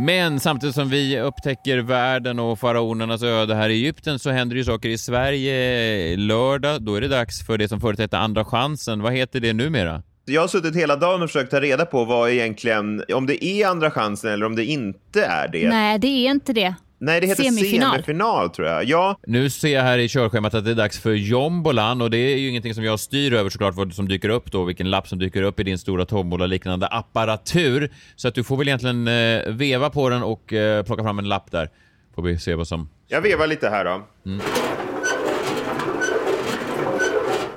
Men 0.00 0.40
samtidigt 0.40 0.74
som 0.74 0.88
vi 0.88 1.20
upptäcker 1.20 1.78
världen 1.78 2.38
och 2.38 2.58
faraonernas 2.58 3.22
öde 3.22 3.54
här 3.54 3.68
i 3.68 3.72
Egypten 3.72 4.18
så 4.18 4.30
händer 4.30 4.56
ju 4.56 4.64
saker 4.64 4.88
i 4.88 4.98
Sverige 4.98 6.16
lördag. 6.16 6.82
Då 6.82 6.94
är 6.94 7.00
det 7.00 7.08
dags 7.08 7.46
för 7.46 7.58
det 7.58 7.68
som 7.68 7.80
förut 7.80 7.98
hette 7.98 8.18
Andra 8.18 8.44
chansen. 8.44 9.02
Vad 9.02 9.12
heter 9.12 9.40
det 9.40 9.52
numera? 9.52 10.02
Jag 10.24 10.40
har 10.40 10.48
suttit 10.48 10.76
hela 10.76 10.96
dagen 10.96 11.22
och 11.22 11.28
försökt 11.28 11.50
ta 11.50 11.60
reda 11.60 11.86
på 11.86 12.04
vad 12.04 12.30
egentligen, 12.30 13.04
om 13.14 13.26
det 13.26 13.44
är 13.44 13.66
andra 13.66 13.90
chansen 13.90 14.32
eller 14.32 14.46
om 14.46 14.56
det 14.56 14.64
inte 14.64 15.24
är 15.24 15.48
det. 15.48 15.68
Nej, 15.68 15.98
det 15.98 16.08
är 16.08 16.30
inte 16.30 16.52
det. 16.52 16.74
Nej, 17.00 17.20
det 17.20 17.26
heter 17.26 17.42
semifinal. 17.42 17.90
semifinal 17.92 18.50
tror 18.50 18.68
jag. 18.68 18.84
Ja. 18.84 19.18
Nu 19.26 19.50
ser 19.50 19.74
jag 19.74 19.82
här 19.82 19.98
i 19.98 20.08
körschemat 20.08 20.54
att 20.54 20.64
det 20.64 20.70
är 20.70 20.74
dags 20.74 20.98
för 20.98 21.12
jombolan 21.12 22.02
och 22.02 22.10
det 22.10 22.18
är 22.18 22.36
ju 22.36 22.48
ingenting 22.48 22.74
som 22.74 22.84
jag 22.84 23.00
styr 23.00 23.32
över 23.32 23.50
såklart 23.50 23.74
vad 23.74 23.94
som 23.94 24.08
dyker 24.08 24.28
upp 24.28 24.52
då, 24.52 24.64
vilken 24.64 24.90
lapp 24.90 25.08
som 25.08 25.18
dyker 25.18 25.42
upp 25.42 25.60
i 25.60 25.62
din 25.62 25.78
stora 25.78 26.04
tombola-liknande 26.04 26.86
apparatur. 26.86 27.90
Så 28.16 28.28
att 28.28 28.34
du 28.34 28.44
får 28.44 28.56
väl 28.56 28.68
egentligen 28.68 29.08
eh, 29.08 29.52
veva 29.52 29.90
på 29.90 30.08
den 30.08 30.22
och 30.22 30.52
eh, 30.52 30.84
plocka 30.84 31.02
fram 31.02 31.18
en 31.18 31.28
lapp 31.28 31.50
där. 31.50 31.70
Får 32.14 32.22
vi 32.22 32.38
se 32.38 32.54
vad 32.54 32.68
som... 32.68 32.88
Jag 33.06 33.20
vevar 33.20 33.46
lite 33.46 33.68
här 33.68 33.84
då. 33.84 34.02
Mm. 34.26 34.40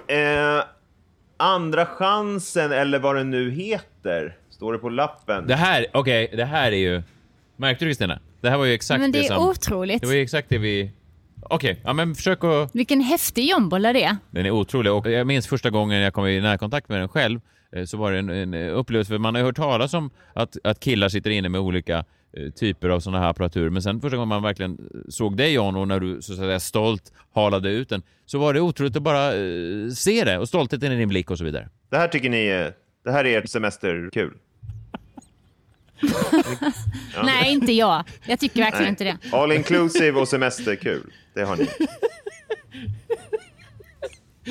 Eh, 0.08 0.64
andra 1.38 1.86
chansen 1.86 2.72
eller 2.72 3.00
vad 3.00 3.16
den 3.16 3.30
nu 3.30 3.52
heter, 3.52 4.38
står 4.50 4.74
det 4.74 4.80
på 4.80 4.90
lappen. 4.90 5.48
Det 5.48 5.56
här, 5.56 5.86
okej, 5.94 6.26
okay, 6.26 6.38
det 6.38 6.46
här 6.46 6.72
är 6.72 6.78
ju... 6.78 7.04
Märkte 7.58 7.86
du 7.86 7.90
Kristina? 7.90 8.20
Det 8.42 8.50
här 8.50 8.58
var 8.58 8.66
ju 8.66 8.74
exakt 8.74 9.02
men 9.02 9.12
det, 9.12 9.22
det 9.22 9.28
som... 9.28 9.50
otroligt. 9.50 10.02
Det 10.02 10.08
var 10.08 10.14
ju 10.14 10.22
exakt 10.22 10.50
det 10.50 10.58
vi... 10.58 10.92
Okej, 11.42 11.72
okay, 11.72 11.84
ja 11.86 11.94
men 11.94 12.16
försök 12.16 12.44
att... 12.44 12.76
Vilken 12.76 13.02
häftig 13.02 13.50
jombola 13.50 13.94
det 13.94 14.04
är. 14.04 14.18
Den 14.32 14.46
är 14.46 14.52
otrolig 14.52 14.94
och 14.94 15.12
jag 15.12 15.28
minns 15.28 15.48
första 15.48 15.70
gången 15.70 16.02
jag 16.02 16.14
kom 16.14 16.28
i 16.28 16.42
närkontakt 16.42 16.90
med 16.90 17.00
den 17.00 17.10
själv 17.10 17.40
eh, 17.76 17.86
så 17.86 17.98
var 17.98 18.12
det 18.12 18.20
en, 18.20 18.30
en 18.30 18.54
upplevelse, 18.54 19.10
för 19.10 19.18
man 19.18 19.36
har 19.36 19.40
ju 19.40 19.46
hört 19.46 19.56
talas 19.56 19.94
om 19.94 20.10
att, 20.34 20.58
att 20.64 20.80
killar 20.80 21.10
sitter 21.10 21.30
inne 21.30 21.50
med 21.50 21.62
olika 21.62 22.06
eh, 22.38 22.50
typer 22.50 22.90
av 22.90 23.00
sådana 23.00 23.20
här 23.20 23.30
apparaturer. 23.30 23.70
Men 23.70 23.82
sen 23.82 24.02
första 24.02 24.18
gången 24.18 24.30
man 24.30 24.44
verkligen 24.44 24.78
såg 25.10 25.38
dig 25.38 25.54
John 25.54 25.76
och 25.76 25.88
när 25.88 26.00
du 26.00 26.22
så 26.22 26.34
att 26.34 26.40
säga 26.40 26.60
stolt 26.60 27.14
halade 27.34 27.70
ut 27.70 27.90
den 27.90 28.04
så 28.26 28.40
var 28.40 28.54
det 28.54 28.62
otroligt 28.62 28.96
att 28.96 29.04
bara 29.04 29.32
se 29.96 30.24
det 30.24 30.38
och 30.38 30.48
stoltheten 30.48 30.92
i 30.92 30.96
din 30.96 31.10
blick 31.10 31.32
och 31.32 31.38
så 31.38 31.44
vidare. 31.44 31.70
Det 31.90 31.98
här 31.98 32.08
tycker 32.08 32.30
ni, 32.30 32.72
det 33.04 33.12
här 33.12 33.26
är 33.26 33.38
ert 33.38 33.50
semesterkul? 33.50 34.34
Nej, 37.24 37.52
inte 37.52 37.72
jag. 37.72 38.04
Jag 38.26 38.40
tycker 38.40 38.62
verkligen 38.62 38.84
Nej. 38.84 38.90
inte 38.90 39.04
det. 39.04 39.38
All 39.38 39.52
inclusive 39.52 40.20
och 40.20 40.28
semesterkul. 40.28 41.14
Det 41.34 41.44
har 41.44 41.56
ni. 41.56 41.68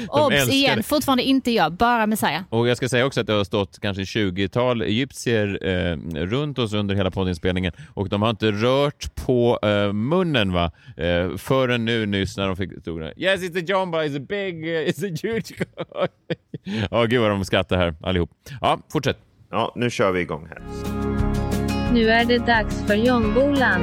Obs 0.08 0.48
igen, 0.48 0.82
fortfarande 0.82 1.22
inte 1.22 1.50
jag, 1.50 1.72
bara 1.72 2.06
Messiah. 2.06 2.42
Och 2.48 2.68
jag 2.68 2.76
ska 2.76 2.88
säga 2.88 3.06
också 3.06 3.20
att 3.20 3.26
det 3.26 3.32
har 3.32 3.44
stått 3.44 3.78
kanske 3.80 4.02
20-tal 4.02 4.82
egyptier 4.82 5.58
eh, 5.62 5.96
runt 6.26 6.58
oss 6.58 6.72
under 6.72 6.94
hela 6.94 7.10
poddinspelningen 7.10 7.72
och 7.94 8.08
de 8.08 8.22
har 8.22 8.30
inte 8.30 8.50
rört 8.50 9.14
på 9.14 9.58
eh, 9.62 9.92
munnen 9.92 10.52
va? 10.52 10.72
Eh, 10.96 11.36
förrän 11.36 11.84
nu 11.84 12.06
nyss 12.06 12.36
när 12.36 12.46
de 12.46 12.56
fick 12.56 12.80
stod 12.80 13.02
Yes, 13.16 13.40
it's 13.40 13.58
a 13.58 13.64
jomba, 13.66 14.04
it's 14.04 14.16
a 14.16 14.26
big, 14.28 14.64
uh, 14.64 14.70
it's 14.70 15.04
a 15.04 15.16
huge 15.22 15.52
Ja, 16.90 17.04
gud 17.04 17.20
vad 17.20 17.30
de 17.30 17.44
skrattar 17.44 17.76
här 17.76 17.94
allihop. 18.00 18.30
Ja, 18.60 18.78
fortsätt. 18.92 19.18
Ja, 19.50 19.72
nu 19.76 19.90
kör 19.90 20.12
vi 20.12 20.20
igång 20.20 20.48
här. 20.50 21.09
Nu 21.92 22.10
är 22.10 22.24
det 22.24 22.38
dags 22.38 22.86
för 22.86 22.94
Jonbolan. 22.94 23.80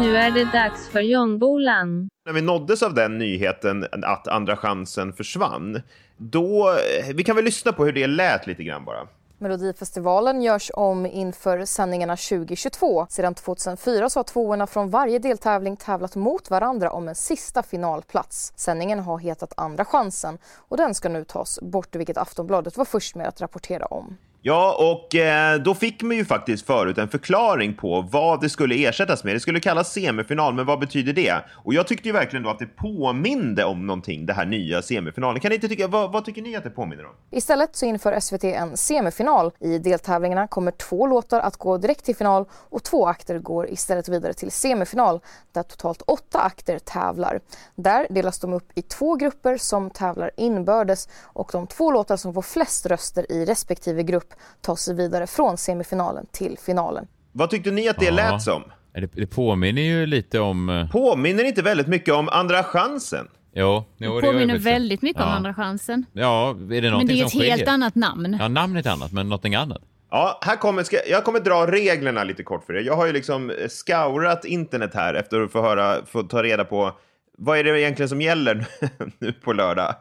Nu 0.00 0.16
är 0.16 0.30
det 0.30 0.44
dags 0.44 0.88
för 0.88 1.00
Jonbolan. 1.00 2.08
När 2.26 2.32
vi 2.32 2.42
nåddes 2.42 2.82
av 2.82 2.94
den 2.94 3.18
nyheten 3.18 3.86
att 4.02 4.28
Andra 4.28 4.56
chansen 4.56 5.12
försvann, 5.12 5.82
då... 6.16 6.68
Eh, 6.70 7.14
vi 7.14 7.24
kan 7.24 7.36
väl 7.36 7.44
lyssna 7.44 7.72
på 7.72 7.84
hur 7.84 7.92
det 7.92 8.06
lät 8.06 8.46
lite 8.46 8.64
grann 8.64 8.84
bara. 8.84 9.06
Melodifestivalen 9.42 10.42
görs 10.42 10.70
om 10.74 11.06
inför 11.06 11.64
sändningarna 11.64 12.16
2022. 12.16 13.06
Sedan 13.10 13.34
2004 13.34 14.10
så 14.10 14.18
har 14.18 14.24
tvåorna 14.24 14.66
från 14.66 14.90
varje 14.90 15.18
deltävling 15.18 15.76
tävlat 15.76 16.16
mot 16.16 16.50
varandra 16.50 16.90
om 16.90 17.08
en 17.08 17.14
sista 17.14 17.62
finalplats. 17.62 18.52
Sändningen 18.56 18.98
har 18.98 19.18
hetat 19.18 19.52
Andra 19.56 19.84
chansen 19.84 20.38
och 20.68 20.76
den 20.76 20.94
ska 20.94 21.08
nu 21.08 21.24
tas 21.24 21.60
bort, 21.62 21.96
vilket 21.96 22.16
Aftonbladet 22.16 22.76
var 22.76 22.84
först 22.84 23.14
med 23.14 23.28
att 23.28 23.40
rapportera 23.40 23.86
om. 23.86 24.16
Ja, 24.44 24.76
och 24.78 25.14
eh, 25.14 25.58
då 25.58 25.74
fick 25.74 26.02
man 26.02 26.16
ju 26.16 26.24
faktiskt 26.24 26.66
förut 26.66 26.98
en 26.98 27.08
förklaring 27.08 27.74
på 27.74 28.08
vad 28.12 28.40
det 28.40 28.48
skulle 28.48 28.74
ersättas 28.88 29.24
med. 29.24 29.34
Det 29.34 29.40
skulle 29.40 29.60
kallas 29.60 29.92
semifinal, 29.92 30.54
men 30.54 30.66
vad 30.66 30.80
betyder 30.80 31.12
det? 31.12 31.34
Och 31.64 31.74
jag 31.74 31.86
tyckte 31.86 32.08
ju 32.08 32.12
verkligen 32.12 32.42
då 32.42 32.50
att 32.50 32.58
det 32.58 32.66
påminde 32.66 33.64
om 33.64 33.86
någonting, 33.86 34.26
det 34.26 34.32
här 34.32 34.46
nya 34.46 34.82
semifinalen. 34.82 35.40
Kan 35.40 35.48
ni 35.48 35.54
inte 35.54 35.68
tycka, 35.68 35.88
vad, 35.88 36.12
vad 36.12 36.24
tycker 36.24 36.42
ni 36.42 36.56
att 36.56 36.64
det 36.64 36.70
påminner 36.70 37.04
om? 37.06 37.12
Istället 37.30 37.76
så 37.76 37.86
inför 37.86 38.20
SVT 38.20 38.44
en 38.44 38.76
semifinal. 38.76 39.52
I 39.60 39.78
deltävlingarna 39.78 40.46
kommer 40.46 40.70
två 40.70 41.06
låtar 41.06 41.40
att 41.40 41.56
gå 41.56 41.78
direkt 41.78 42.04
till 42.04 42.16
final 42.16 42.44
och 42.52 42.82
två 42.82 43.06
akter 43.06 43.38
går 43.38 43.70
istället 43.70 44.08
vidare 44.08 44.32
till 44.32 44.50
semifinal 44.50 45.20
där 45.52 45.62
totalt 45.62 46.02
åtta 46.06 46.40
akter 46.40 46.78
tävlar. 46.78 47.40
Där 47.74 48.06
delas 48.10 48.38
de 48.40 48.52
upp 48.52 48.70
i 48.74 48.82
två 48.82 49.14
grupper 49.14 49.56
som 49.56 49.90
tävlar 49.90 50.30
inbördes 50.36 51.08
och 51.22 51.50
de 51.52 51.66
två 51.66 51.90
låtar 51.90 52.16
som 52.16 52.34
får 52.34 52.42
flest 52.42 52.86
röster 52.86 53.32
i 53.32 53.44
respektive 53.44 54.02
grupp 54.02 54.31
ta 54.60 54.76
sig 54.76 54.94
vidare 54.94 55.26
från 55.26 55.56
semifinalen 55.56 56.26
till 56.32 56.58
finalen. 56.58 57.06
Vad 57.32 57.50
tyckte 57.50 57.70
ni 57.70 57.88
att 57.88 57.98
det 57.98 58.04
ja. 58.04 58.12
lät 58.12 58.42
som? 58.42 58.62
Det, 58.94 59.06
det 59.14 59.26
påminner 59.26 59.82
ju 59.82 60.06
lite 60.06 60.40
om... 60.40 60.68
Eh, 60.68 60.90
påminner 60.90 61.44
inte 61.44 61.62
väldigt 61.62 61.86
mycket 61.86 62.14
om 62.14 62.28
Andra 62.28 62.64
chansen? 62.64 63.28
Jo, 63.54 63.84
jo 63.96 64.20
det 64.20 64.26
påminner 64.26 64.58
väldigt 64.58 65.02
mycket 65.02 65.20
ja. 65.20 65.26
om 65.26 65.32
Andra 65.32 65.54
chansen. 65.54 66.06
Ja, 66.12 66.50
är 66.50 66.82
det 66.82 66.90
Men 66.90 67.06
det 67.06 67.20
är 67.20 67.26
ett 67.26 67.32
helt 67.32 67.68
annat 67.68 67.94
namn. 67.94 68.36
Ja, 68.40 68.48
namnet 68.48 68.86
är 68.86 68.90
annat, 68.90 69.12
men 69.12 69.28
någonting 69.28 69.54
annat. 69.54 69.82
Ja, 70.10 70.38
här 70.42 70.56
kommer, 70.56 70.82
ska, 70.82 70.96
jag 71.08 71.24
kommer 71.24 71.40
dra 71.40 71.66
reglerna 71.66 72.24
lite 72.24 72.42
kort 72.42 72.64
för 72.64 72.74
er. 72.74 72.80
Jag 72.80 72.96
har 72.96 73.06
ju 73.06 73.12
liksom 73.12 73.52
scourat 73.68 74.44
internet 74.44 74.90
här 74.94 75.14
efter 75.14 75.40
att 75.40 75.52
få, 75.52 75.62
höra, 75.62 76.06
få 76.06 76.22
ta 76.22 76.42
reda 76.42 76.64
på 76.64 76.92
vad 77.38 77.58
är 77.58 77.64
det 77.64 77.80
egentligen 77.80 78.08
som 78.08 78.20
gäller 78.20 78.66
nu 79.18 79.32
på 79.32 79.52
lördag. 79.52 79.94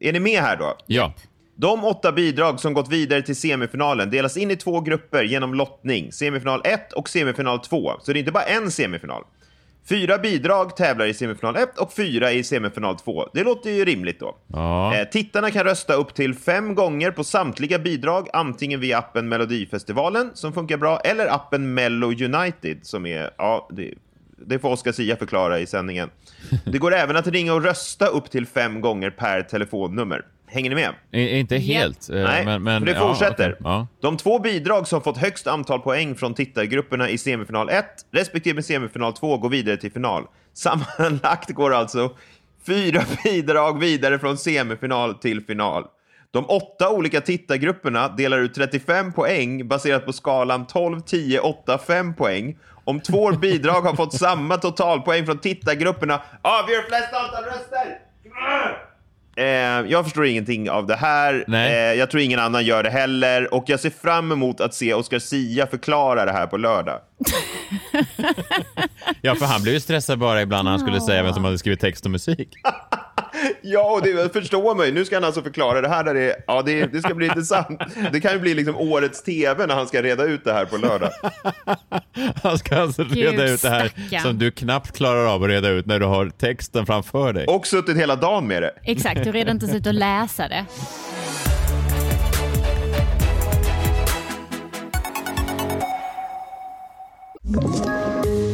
Är 0.00 0.12
ni 0.12 0.20
med 0.20 0.40
här 0.40 0.56
då? 0.56 0.76
Ja. 0.86 1.12
De 1.60 1.84
åtta 1.84 2.12
bidrag 2.12 2.60
som 2.60 2.74
gått 2.74 2.88
vidare 2.88 3.22
till 3.22 3.36
semifinalen 3.36 4.10
delas 4.10 4.36
in 4.36 4.50
i 4.50 4.56
två 4.56 4.80
grupper 4.80 5.22
genom 5.22 5.54
lottning, 5.54 6.12
semifinal 6.12 6.60
1 6.64 6.92
och 6.92 7.08
semifinal 7.08 7.58
2. 7.58 7.92
Så 8.00 8.12
det 8.12 8.18
är 8.18 8.20
inte 8.20 8.32
bara 8.32 8.44
en 8.44 8.70
semifinal. 8.70 9.22
Fyra 9.88 10.18
bidrag 10.18 10.76
tävlar 10.76 11.06
i 11.06 11.14
semifinal 11.14 11.56
1 11.56 11.78
och 11.78 11.92
fyra 11.92 12.32
i 12.32 12.44
semifinal 12.44 12.96
2. 12.96 13.28
Det 13.34 13.44
låter 13.44 13.70
ju 13.70 13.84
rimligt 13.84 14.20
då. 14.20 14.36
Ja. 14.46 14.96
Eh, 14.96 15.08
tittarna 15.08 15.50
kan 15.50 15.64
rösta 15.64 15.94
upp 15.94 16.14
till 16.14 16.34
fem 16.34 16.74
gånger 16.74 17.10
på 17.10 17.24
samtliga 17.24 17.78
bidrag, 17.78 18.28
antingen 18.32 18.80
via 18.80 18.98
appen 18.98 19.28
Melodifestivalen, 19.28 20.30
som 20.34 20.52
funkar 20.52 20.76
bra, 20.76 21.00
eller 21.00 21.34
appen 21.34 21.74
Mello 21.74 22.06
United, 22.06 22.78
som 22.82 23.06
är, 23.06 23.30
ja, 23.38 23.68
det, 23.70 23.94
det 24.46 24.58
får 24.58 24.70
Oscar 24.70 24.92
Sia 24.92 25.16
förklara 25.16 25.58
i 25.58 25.66
sändningen. 25.66 26.10
Det 26.64 26.78
går 26.78 26.94
även 26.94 27.16
att 27.16 27.26
ringa 27.26 27.54
och 27.54 27.62
rösta 27.62 28.06
upp 28.06 28.30
till 28.30 28.46
fem 28.46 28.80
gånger 28.80 29.10
per 29.10 29.42
telefonnummer. 29.42 30.24
Hänger 30.52 30.70
ni 30.70 30.76
med? 30.76 30.94
I, 31.10 31.38
inte 31.38 31.56
helt. 31.56 32.10
Yeah. 32.10 32.30
Nej, 32.30 32.44
men, 32.44 32.62
men, 32.62 32.80
för 32.80 32.86
det 32.86 32.92
ja, 32.92 33.08
fortsätter. 33.08 33.52
Okay. 33.52 33.62
Ja. 33.64 33.86
De 34.00 34.16
två 34.16 34.38
bidrag 34.38 34.88
som 34.88 35.02
fått 35.02 35.16
högst 35.16 35.46
antal 35.46 35.80
poäng 35.80 36.14
från 36.14 36.34
tittargrupperna 36.34 37.08
i 37.08 37.18
semifinal 37.18 37.70
1 37.70 37.84
respektive 38.12 38.62
semifinal 38.62 39.12
2 39.12 39.38
går 39.38 39.48
vidare 39.48 39.76
till 39.76 39.92
final. 39.92 40.24
Sammanlagt 40.52 41.50
går 41.50 41.74
alltså 41.74 42.16
fyra 42.66 43.02
bidrag 43.24 43.80
vidare 43.80 44.18
från 44.18 44.38
semifinal 44.38 45.14
till 45.14 45.44
final. 45.44 45.84
De 46.30 46.44
åtta 46.44 46.90
olika 46.90 47.20
tittargrupperna 47.20 48.08
delar 48.08 48.38
ut 48.38 48.54
35 48.54 49.12
poäng 49.12 49.68
baserat 49.68 50.06
på 50.06 50.12
skalan 50.12 50.66
12, 50.66 51.00
10, 51.00 51.40
8, 51.40 51.78
5 51.78 52.14
poäng. 52.14 52.58
Om 52.84 53.00
två 53.00 53.32
bidrag 53.40 53.80
har 53.80 53.94
fått 53.94 54.14
samma 54.14 54.56
totalpoäng 54.56 55.26
från 55.26 55.38
tittargrupperna 55.38 56.22
avgör 56.42 56.82
flest 56.88 57.14
antal 57.14 57.44
röster. 57.44 57.98
Eh, 59.36 59.44
jag 59.90 60.04
förstår 60.04 60.26
ingenting 60.26 60.70
av 60.70 60.86
det 60.86 60.96
här. 60.96 61.44
Eh, 61.54 61.94
jag 61.98 62.10
tror 62.10 62.22
ingen 62.22 62.40
annan 62.40 62.64
gör 62.64 62.82
det 62.82 62.90
heller. 62.90 63.54
Och 63.54 63.64
jag 63.66 63.80
ser 63.80 63.90
fram 63.90 64.32
emot 64.32 64.60
att 64.60 64.74
se 64.74 64.94
Oscar 64.94 65.18
Sia 65.18 65.66
förklara 65.66 66.24
det 66.24 66.32
här 66.32 66.46
på 66.46 66.56
lördag. 66.56 67.00
ja, 69.20 69.34
för 69.34 69.46
han 69.46 69.62
blev 69.62 69.74
ju 69.74 69.80
stressad 69.80 70.18
bara 70.18 70.42
ibland 70.42 70.64
när 70.64 70.70
han 70.70 70.80
skulle 70.80 71.00
säga 71.00 71.22
vem 71.22 71.32
som 71.32 71.44
hade 71.44 71.58
skrivit 71.58 71.80
text 71.80 72.04
och 72.04 72.10
musik. 72.10 72.48
ja, 73.62 73.90
och 73.90 74.02
det 74.02 74.32
förstår 74.32 74.74
man 74.74 74.86
ju. 74.86 74.92
Nu 74.92 75.04
ska 75.04 75.16
han 75.16 75.24
alltså 75.24 75.42
förklara 75.42 75.80
det 75.80 75.88
här. 75.88 76.04
Där 76.04 76.14
det, 76.14 76.36
ja, 76.46 76.62
det, 76.62 76.86
det 76.86 77.00
ska 77.00 77.14
bli 77.14 77.26
intressant. 77.26 77.80
Det 78.12 78.20
kan 78.20 78.32
ju 78.32 78.38
bli 78.38 78.54
liksom 78.54 78.76
årets 78.76 79.22
tv 79.22 79.66
när 79.66 79.74
han 79.74 79.86
ska 79.86 80.02
reda 80.02 80.24
ut 80.24 80.44
det 80.44 80.52
här 80.52 80.64
på 80.64 80.76
lördag. 80.76 81.10
han 82.42 82.58
ska 82.58 82.76
alltså 82.76 83.02
reda 83.04 83.30
Gud, 83.42 83.50
ut 83.50 83.62
det 83.62 83.70
här 83.70 83.88
stackarn. 83.88 84.22
som 84.22 84.38
du 84.38 84.50
knappt 84.50 84.96
klarar 84.96 85.26
av 85.26 85.42
att 85.42 85.48
reda 85.48 85.68
ut 85.68 85.86
när 85.86 86.00
du 86.00 86.06
har 86.06 86.30
texten 86.30 86.86
framför 86.86 87.32
dig. 87.32 87.46
Och 87.46 87.66
suttit 87.66 87.96
hela 87.96 88.16
dagen 88.16 88.46
med 88.46 88.62
det. 88.62 88.72
Exakt, 88.84 89.24
du 89.24 89.32
redan 89.32 89.56
inte 89.56 89.66
suttit 89.66 89.86
och 89.86 89.94
läsa 89.94 90.48
det. 90.48 90.64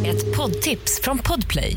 Ett 0.07 0.37
poddtips 0.37 1.01
från 1.03 1.19
Podplay. 1.19 1.77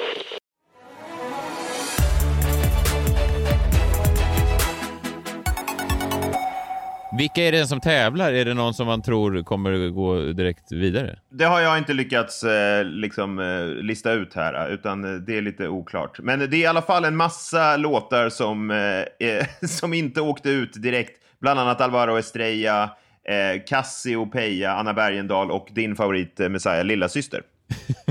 Vilka 7.21 7.43
är 7.43 7.51
det 7.51 7.67
som 7.67 7.79
tävlar? 7.79 8.33
Är 8.33 8.45
det 8.45 8.53
någon 8.53 8.73
som 8.73 8.87
man 8.87 9.01
tror 9.01 9.43
kommer 9.43 9.89
gå 9.89 10.19
direkt 10.19 10.71
vidare? 10.71 11.19
Det 11.29 11.43
har 11.43 11.61
jag 11.61 11.77
inte 11.77 11.93
lyckats 11.93 12.43
eh, 12.43 12.85
liksom, 12.85 13.39
eh, 13.39 13.65
lista 13.65 14.11
ut 14.11 14.33
här, 14.33 14.69
utan 14.69 15.03
eh, 15.03 15.21
det 15.21 15.37
är 15.37 15.41
lite 15.41 15.67
oklart. 15.67 16.19
Men 16.19 16.39
det 16.39 16.57
är 16.57 16.59
i 16.59 16.65
alla 16.65 16.81
fall 16.81 17.05
en 17.05 17.15
massa 17.15 17.77
låtar 17.77 18.29
som, 18.29 18.71
eh, 18.71 19.45
som 19.67 19.93
inte 19.93 20.21
åkte 20.21 20.49
ut 20.49 20.73
direkt. 20.73 21.21
Bland 21.39 21.59
annat 21.59 21.81
Alvaro 21.81 22.17
Estrella, 22.17 22.83
eh, 23.23 23.61
Cassiopeia, 23.67 24.73
Anna 24.73 24.93
Bergendahl 24.93 25.51
och 25.51 25.67
din 25.71 25.95
favorit 25.95 26.39
eh, 26.39 26.49
Messiah, 26.49 26.83
lilla 26.83 27.09
syster. 27.09 27.41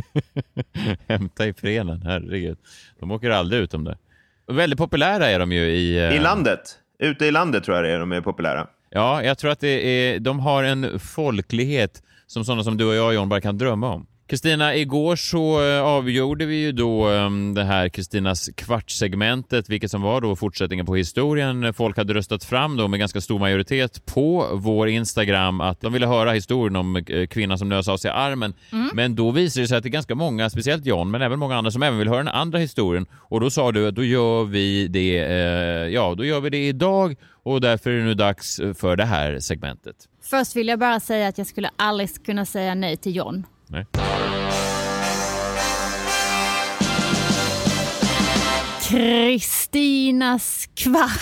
Hämta 1.09 1.47
i 1.47 1.53
frenen, 1.53 2.03
herregud. 2.03 2.59
De 3.01 3.11
åker 3.11 3.31
aldrig 3.31 3.63
ut 3.63 3.75
om 3.75 3.85
det. 3.85 3.99
Väldigt 4.47 4.79
populära 4.79 5.27
är 5.27 5.39
de 5.39 5.53
ju 5.53 5.63
i... 5.63 5.99
Eh... 5.99 6.17
I 6.17 6.19
landet. 6.19 6.61
Ute 6.99 7.27
i 7.27 7.31
landet 7.31 7.65
tror 7.65 7.77
jag 7.77 7.85
det 7.85 7.91
är 7.91 7.99
de 7.99 8.13
är 8.13 8.21
populära. 8.21 8.67
Ja, 8.91 9.23
jag 9.23 9.39
tror 9.39 9.51
att 9.51 9.61
det 9.61 9.69
är, 9.69 10.21
de 10.21 10.41
har 10.41 10.63
en 10.65 10.99
folklighet 10.99 12.03
som 12.27 12.45
sådana 12.45 12.65
som 12.65 12.77
du 12.77 12.85
och 12.85 12.95
jag, 12.95 13.15
John, 13.15 13.29
bara 13.29 13.41
kan 13.41 13.59
drömma 13.59 13.89
om. 13.89 14.07
Kristina, 14.31 14.77
igår 14.77 15.17
så 15.17 15.63
eh, 15.65 15.83
avgjorde 15.83 16.47
vi 16.47 16.57
ju 16.57 16.73
då 16.73 17.09
um, 17.09 17.55
det 17.55 17.65
här 17.65 17.89
Kristinas 17.89 18.51
kvartssegmentet, 18.55 19.69
vilket 19.69 19.91
som 19.91 20.03
var 20.03 20.21
då 20.21 20.37
fortsättningen 20.37 20.87
på 20.87 20.97
historien. 20.97 21.75
Folk 21.75 21.97
hade 21.97 22.15
röstat 22.15 22.45
fram 22.45 22.77
då 22.77 22.89
med 22.89 22.99
ganska 23.01 23.21
stor 23.21 23.39
majoritet 23.39 24.07
på 24.07 24.49
vår 24.53 24.89
Instagram 24.89 25.61
att 25.61 25.81
de 25.81 25.93
ville 25.93 26.07
höra 26.07 26.33
historien 26.33 26.77
om 26.77 26.97
uh, 26.97 27.27
kvinnan 27.27 27.59
som 27.59 27.69
nös 27.69 27.89
av 27.89 27.97
sig 27.97 28.11
armen. 28.11 28.55
Mm. 28.73 28.91
Men 28.95 29.15
då 29.15 29.31
visade 29.31 29.65
det 29.65 29.69
sig 29.69 29.77
att 29.77 29.83
det 29.83 29.89
är 29.89 29.91
ganska 29.91 30.15
många, 30.15 30.51
speciellt 30.51 30.87
John, 30.87 31.11
men 31.11 31.23
även 31.23 31.39
många 31.39 31.57
andra 31.57 31.71
som 31.71 31.83
även 31.83 31.99
vill 31.99 32.09
höra 32.09 32.19
den 32.19 32.29
andra 32.29 32.59
historien. 32.59 33.07
Och 33.13 33.41
då 33.41 33.51
sa 33.51 33.73
du 33.73 33.89
att 33.89 33.95
då 33.95 34.05
gör 34.05 34.45
vi 34.45 34.89
det, 34.89 35.29
uh, 35.29 35.95
ja, 35.95 36.15
då 36.17 36.25
gör 36.25 36.41
vi 36.41 36.51
det 36.51 36.69
idag 36.69 37.17
och 37.43 37.61
därför 37.61 37.91
är 37.91 37.99
det 37.99 38.05
nu 38.05 38.15
dags 38.15 38.61
för 38.75 38.97
det 38.97 39.05
här 39.05 39.41
segmentet. 39.41 39.97
Först 40.23 40.57
vill 40.57 40.69
jag 40.69 40.79
bara 40.79 41.01
säga 41.01 41.29
att 41.29 41.39
jag 41.39 41.47
skulle 41.47 41.71
aldrig 41.77 42.25
kunna 42.27 42.47
säga 42.47 42.75
nej 42.75 42.97
till 42.97 43.17
John. 43.17 43.47
Nej. 43.71 43.87
Kristinas 48.91 50.69
kvart. 50.75 51.21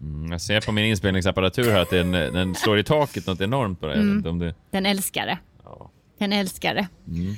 Mm, 0.00 0.32
jag 0.32 0.40
ser 0.40 0.60
på 0.60 0.72
min 0.72 0.84
inspelningsapparatur 0.84 1.70
här 1.70 1.80
att 1.80 1.90
den, 1.90 2.10
den 2.12 2.54
slår 2.54 2.78
i 2.78 2.84
taket 2.84 3.26
något 3.26 3.40
enormt. 3.40 3.80
Bara. 3.80 3.94
Mm. 3.94 4.26
Om 4.26 4.38
det... 4.38 4.54
Den 4.70 4.86
älskar 4.86 5.26
det. 5.26 5.38
Den 6.18 6.32
älskar 6.32 6.74
det. 6.74 6.88
Mm. 7.08 7.34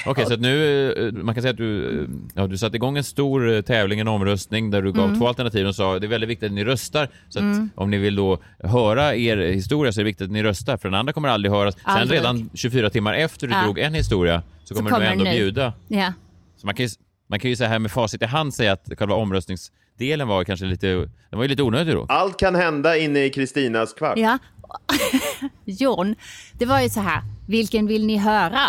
Okej, 0.00 0.10
okay, 0.10 0.24
så 0.26 0.34
att 0.34 0.40
nu, 0.40 0.92
eh, 0.92 1.12
man 1.12 1.34
kan 1.34 1.42
säga 1.42 1.50
att 1.50 1.56
du, 1.56 2.00
eh, 2.02 2.08
ja, 2.34 2.46
du 2.46 2.58
satte 2.58 2.76
igång 2.76 2.96
en 2.98 3.04
stor 3.04 3.52
eh, 3.54 3.60
tävling, 3.60 4.00
en 4.00 4.08
omröstning 4.08 4.70
där 4.70 4.82
du 4.82 4.92
gav 4.92 5.04
Mm. 5.04 5.18
två 5.18 5.28
alternativ 5.28 5.66
och 5.66 5.74
sa 5.74 5.98
det 5.98 6.06
är 6.06 6.08
väldigt 6.08 6.30
viktigt 6.30 6.46
att 6.46 6.52
ni 6.52 6.64
röstar. 6.64 7.08
Så 7.28 7.38
Mm. 7.38 7.70
om 7.74 7.90
ni 7.90 7.98
vill 7.98 8.16
då 8.16 8.38
höra 8.58 9.14
er 9.16 9.36
historia 9.36 9.92
så 9.92 10.00
är 10.00 10.04
det 10.04 10.10
viktigt 10.10 10.24
att 10.24 10.30
ni 10.32 10.42
röstar 10.42 10.76
för 10.76 10.88
den 10.88 10.94
andra 11.00 11.12
kommer 11.12 11.28
aldrig 11.28 11.52
höras. 11.52 11.74
Sen 11.74 11.82
Aldrig. 11.84 12.18
redan 12.20 12.50
24 12.54 12.90
timmar 12.90 13.14
efter 13.14 13.46
du 13.46 13.52
Ja. 13.52 13.62
drog 13.62 13.78
en 13.78 13.94
historia 13.94 14.42
så 14.64 14.74
kommer 14.74 14.90
du 14.90 14.94
kommer 14.94 15.06
ändå 15.12 15.24
nu. 15.24 15.30
bjuda. 15.30 15.72
Ja. 15.88 16.12
Så 16.64 16.66
man 16.66 16.74
kan 16.74 16.86
ju, 16.86 16.90
man 17.26 17.40
kan 17.40 17.50
ju 17.50 17.56
så 17.56 17.64
här 17.64 17.78
med 17.78 17.90
facit 17.90 18.22
i 18.22 18.24
hand 18.24 18.54
säga 18.54 18.72
att 18.72 18.88
själva 18.98 19.14
omröstningsdelen 19.14 20.28
var 20.28 20.44
kanske 20.44 20.66
lite, 20.66 20.86
den 20.86 21.08
var 21.30 21.42
ju 21.42 21.48
lite 21.48 21.62
onödig 21.62 21.94
då. 21.94 22.06
Allt 22.08 22.38
kan 22.38 22.54
hända 22.54 22.96
inne 22.96 23.24
i 23.24 23.30
Kristinas 23.30 23.92
kvart. 23.92 24.18
Ja. 24.18 24.38
John, 25.64 26.14
det 26.52 26.66
var 26.66 26.80
ju 26.80 26.88
så 26.88 27.00
här. 27.00 27.22
Vilken 27.48 27.86
vill 27.86 28.06
ni 28.06 28.16
höra? 28.16 28.60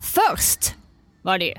Först 0.00 0.74
var 1.22 1.38
det 1.38 1.44
ju. 1.44 1.54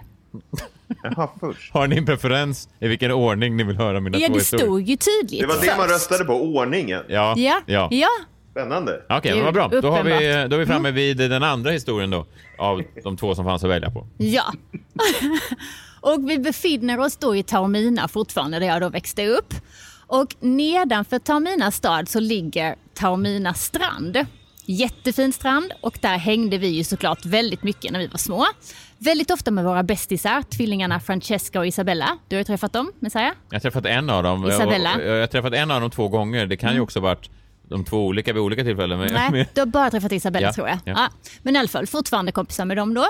Jaha, 1.04 1.30
först. 1.40 1.74
Har 1.74 1.88
ni 1.88 1.98
en 1.98 2.06
preferens 2.06 2.70
i 2.80 2.88
vilken 2.88 3.12
ordning 3.12 3.58
ni 3.58 3.64
vill 3.64 3.78
höra 3.78 4.00
mina 4.00 4.18
Ja, 4.18 4.28
två 4.28 4.34
det 4.34 4.40
historier? 4.40 4.66
stod 4.66 4.82
ju 4.82 4.96
tydligt 4.98 5.42
Det 5.42 5.48
var 5.48 5.62
det 5.66 5.78
man 5.78 5.88
röstade 5.88 6.26
på, 6.26 6.34
ordningen. 6.34 7.04
Ja. 7.10 7.34
Ja, 7.38 7.62
ja. 7.66 7.88
ja. 7.92 8.08
Spännande. 8.52 9.02
Okej, 9.10 9.36
men 9.36 9.44
vad 9.46 9.54
bra. 9.54 9.68
Då, 9.82 9.90
har 9.92 10.04
vi, 10.04 10.12
då 10.50 10.56
är 10.56 10.60
vi 10.60 10.66
framme 10.66 10.92
vid 10.92 11.18
den 11.18 11.44
andra 11.44 11.72
historien 11.72 12.10
då, 12.10 12.26
av 12.58 12.82
de 13.04 13.18
två 13.18 13.36
som 13.36 13.46
fanns 13.46 13.64
att 13.64 13.70
välja 13.70 13.92
på. 13.92 14.08
Ja. 14.18 14.54
och 16.02 16.30
vi 16.30 16.40
befinner 16.40 17.00
oss 17.00 17.18
då 17.18 17.36
i 17.36 17.44
Taormina 17.44 18.08
fortfarande, 18.08 18.60
där 18.60 18.68
jag 18.68 18.82
då 18.82 18.90
växte 18.90 19.28
upp. 19.28 19.54
Och 20.08 20.36
nedanför 20.40 21.20
Taormina 21.20 21.72
stad 21.72 22.10
så 22.10 22.20
ligger 22.20 22.76
Taormina 22.94 23.54
strand. 23.54 24.26
Jättefin 24.66 25.34
strand 25.34 25.72
och 25.82 25.98
där 26.02 26.18
hängde 26.18 26.58
vi 26.58 26.68
ju 26.68 26.84
såklart 26.84 27.26
väldigt 27.26 27.64
mycket 27.64 27.92
när 27.92 28.00
vi 28.00 28.08
var 28.08 28.18
små. 28.18 28.46
Väldigt 28.98 29.32
ofta 29.32 29.52
med 29.52 29.64
våra 29.64 29.84
bästisar, 29.84 30.42
tvillingarna 30.42 31.00
Francesca 31.00 31.60
och 31.60 31.68
Isabella. 31.68 32.18
Du 32.28 32.36
har 32.36 32.40
ju 32.40 32.44
träffat 32.44 32.74
dem, 32.74 32.92
Messiah? 33.00 33.32
Jag 33.50 33.56
har 33.56 33.60
träffat 33.60 33.86
en 33.86 34.10
av 34.10 34.24
dem. 34.24 34.50
Isabella. 34.50 35.02
Jag 35.02 35.20
har 35.20 35.28
träffat 35.28 35.54
en 35.54 35.72
av 35.72 35.82
dem 35.82 35.92
två 35.92 36.08
gånger. 36.08 36.46
Det 36.46 36.58
kan 36.58 36.70
ju 36.70 36.74
Mm. 36.74 36.84
också 36.84 37.00
varit 37.00 37.30
de 37.72 37.86
två 37.86 38.06
olika 38.06 38.34
vid 38.34 38.42
olika 38.42 38.64
tillfällen. 38.64 39.00
Nej, 39.14 39.50
du 39.54 39.62
har 39.62 39.66
bara 39.66 39.92
träffat 39.92 40.12
Isabella 40.12 40.48
Ja, 40.48 40.54
tror 40.54 40.68
jag. 40.68 40.78
ja. 40.86 40.94
Ja. 40.96 41.10
Men 41.44 41.56
i 41.56 41.60
alla 41.60 41.68
fall, 41.68 41.88
fortfarande 41.88 42.32
kompisar 42.32 42.66
med 42.66 42.78
dem 42.78 42.94
då. 42.94 43.06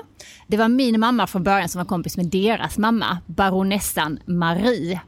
Det 0.47 0.57
var 0.57 0.67
min 0.67 0.99
mamma 0.99 1.27
från 1.27 1.43
början 1.43 1.69
som 1.69 1.79
var 1.79 1.85
kompis 1.85 2.17
med 2.17 2.25
deras 2.25 2.77
mamma, 2.77 3.17
baronessan 3.25 4.19
Marie. 4.25 5.01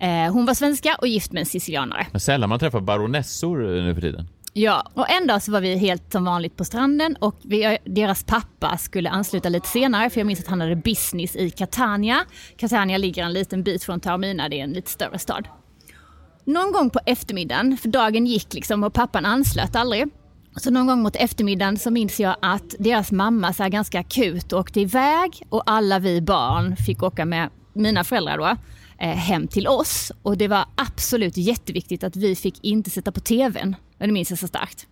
Eh, 0.00 0.32
hon 0.32 0.46
var 0.46 0.54
svenska 0.54 0.96
och 1.00 1.06
gift 1.06 1.32
med 1.32 1.40
en 1.40 1.46
sicilianare. 1.46 2.06
Men 2.10 2.20
sällan 2.20 2.48
man 2.48 2.58
träffar 2.58 2.80
baronessor 2.80 3.76
eh, 3.76 3.84
nu 3.84 3.94
för 3.94 4.00
tiden. 4.00 4.28
Ja, 4.54 4.90
och 4.94 5.10
en 5.10 5.26
dag 5.26 5.42
så 5.42 5.52
var 5.52 5.60
vi 5.60 5.76
helt 5.76 6.12
som 6.12 6.24
vanligt 6.24 6.56
på 6.56 6.64
stranden 6.64 7.16
och 7.20 7.36
vi, 7.42 7.78
deras 7.84 8.24
pappa 8.24 8.76
skulle 8.78 9.10
ansluta 9.10 9.48
lite 9.48 9.68
senare 9.68 10.10
för 10.10 10.20
jag 10.20 10.26
minns 10.26 10.40
att 10.40 10.46
han 10.46 10.60
hade 10.60 10.76
business 10.76 11.36
i 11.36 11.50
Catania. 11.50 12.24
Catania 12.56 12.98
ligger 12.98 13.24
en 13.24 13.32
liten 13.32 13.62
bit 13.62 13.84
från 13.84 14.00
Taormina, 14.00 14.48
det 14.48 14.60
är 14.60 14.64
en 14.64 14.72
lite 14.72 14.90
större 14.90 15.18
stad. 15.18 15.48
Någon 16.44 16.72
gång 16.72 16.90
på 16.90 17.00
eftermiddagen, 17.06 17.76
för 17.76 17.88
dagen 17.88 18.26
gick 18.26 18.54
liksom 18.54 18.84
och 18.84 18.92
pappan 18.92 19.26
anslöt 19.26 19.76
aldrig. 19.76 20.06
Så 20.56 20.70
någon 20.70 20.86
gång 20.86 21.02
mot 21.02 21.16
eftermiddagen 21.16 21.78
så 21.78 21.90
minns 21.90 22.20
jag 22.20 22.36
att 22.42 22.74
deras 22.78 23.12
mamma 23.12 23.52
så 23.52 23.62
här 23.62 23.70
ganska 23.70 24.00
akut 24.00 24.52
åkte 24.52 24.80
iväg 24.80 25.42
och 25.48 25.62
alla 25.66 25.98
vi 25.98 26.20
barn 26.20 26.76
fick 26.76 27.02
åka 27.02 27.24
med 27.24 27.50
mina 27.72 28.04
föräldrar 28.04 28.38
då 28.38 28.56
eh, 28.98 29.16
hem 29.16 29.48
till 29.48 29.68
oss. 29.68 30.12
Och 30.22 30.38
det 30.38 30.48
var 30.48 30.64
absolut 30.74 31.36
jätteviktigt 31.36 32.04
att 32.04 32.16
vi 32.16 32.36
fick 32.36 32.64
inte 32.64 32.90
sätta 32.90 33.12
på 33.12 33.20
tvn. 33.20 33.76
Det 33.98 34.12
minns 34.12 34.30
jag 34.30 34.38
så 34.38 34.48
starkt. 34.48 34.86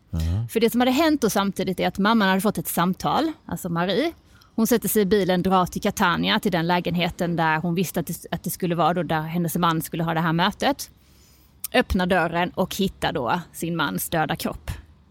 För 0.51 0.61
det 0.61 0.70
som 0.70 0.81
hade 0.81 0.90
hänt 0.90 1.20
då 1.20 1.31
samtidigt 1.31 1.81
är 1.81 1.88
att 1.88 1.98
mamman 1.98 2.29
hade 2.29 2.40
fått 2.40 2.59
ett 2.59 2.68
samtal, 2.68 3.33
alltså 3.46 3.68
Marie. 3.68 4.12
Hon 4.55 4.66
sätter 4.66 4.88
sig 4.88 5.03
i 5.03 5.07
bilen, 5.07 5.42
drar 5.42 5.66
till 5.66 5.83
Catania, 5.83 6.40
till 6.40 6.53
den 6.53 6.66
lägenheten 6.66 7.37
där 7.37 7.57
hon 7.57 7.74
visste 7.74 8.01
att 8.01 8.07
det, 8.07 8.27
att 8.31 8.44
det 8.44 8.51
skulle 8.51 8.74
vara 8.74 8.94
då 8.94 9.03
där 9.03 9.20
hennes 9.20 9.57
man 9.57 9.83
skulle 9.83 10.05
ha 10.05 10.14
det 10.14 10.20
här 10.20 10.33
mötet. 10.33 10.90
Öppnar 11.74 12.06
dörren 12.06 12.50
och 12.50 12.76
hittar 12.76 13.12
då 13.12 13.40
sin 13.52 13.76
mans 13.76 14.09
döda 14.09 14.37
kropp 14.37 14.70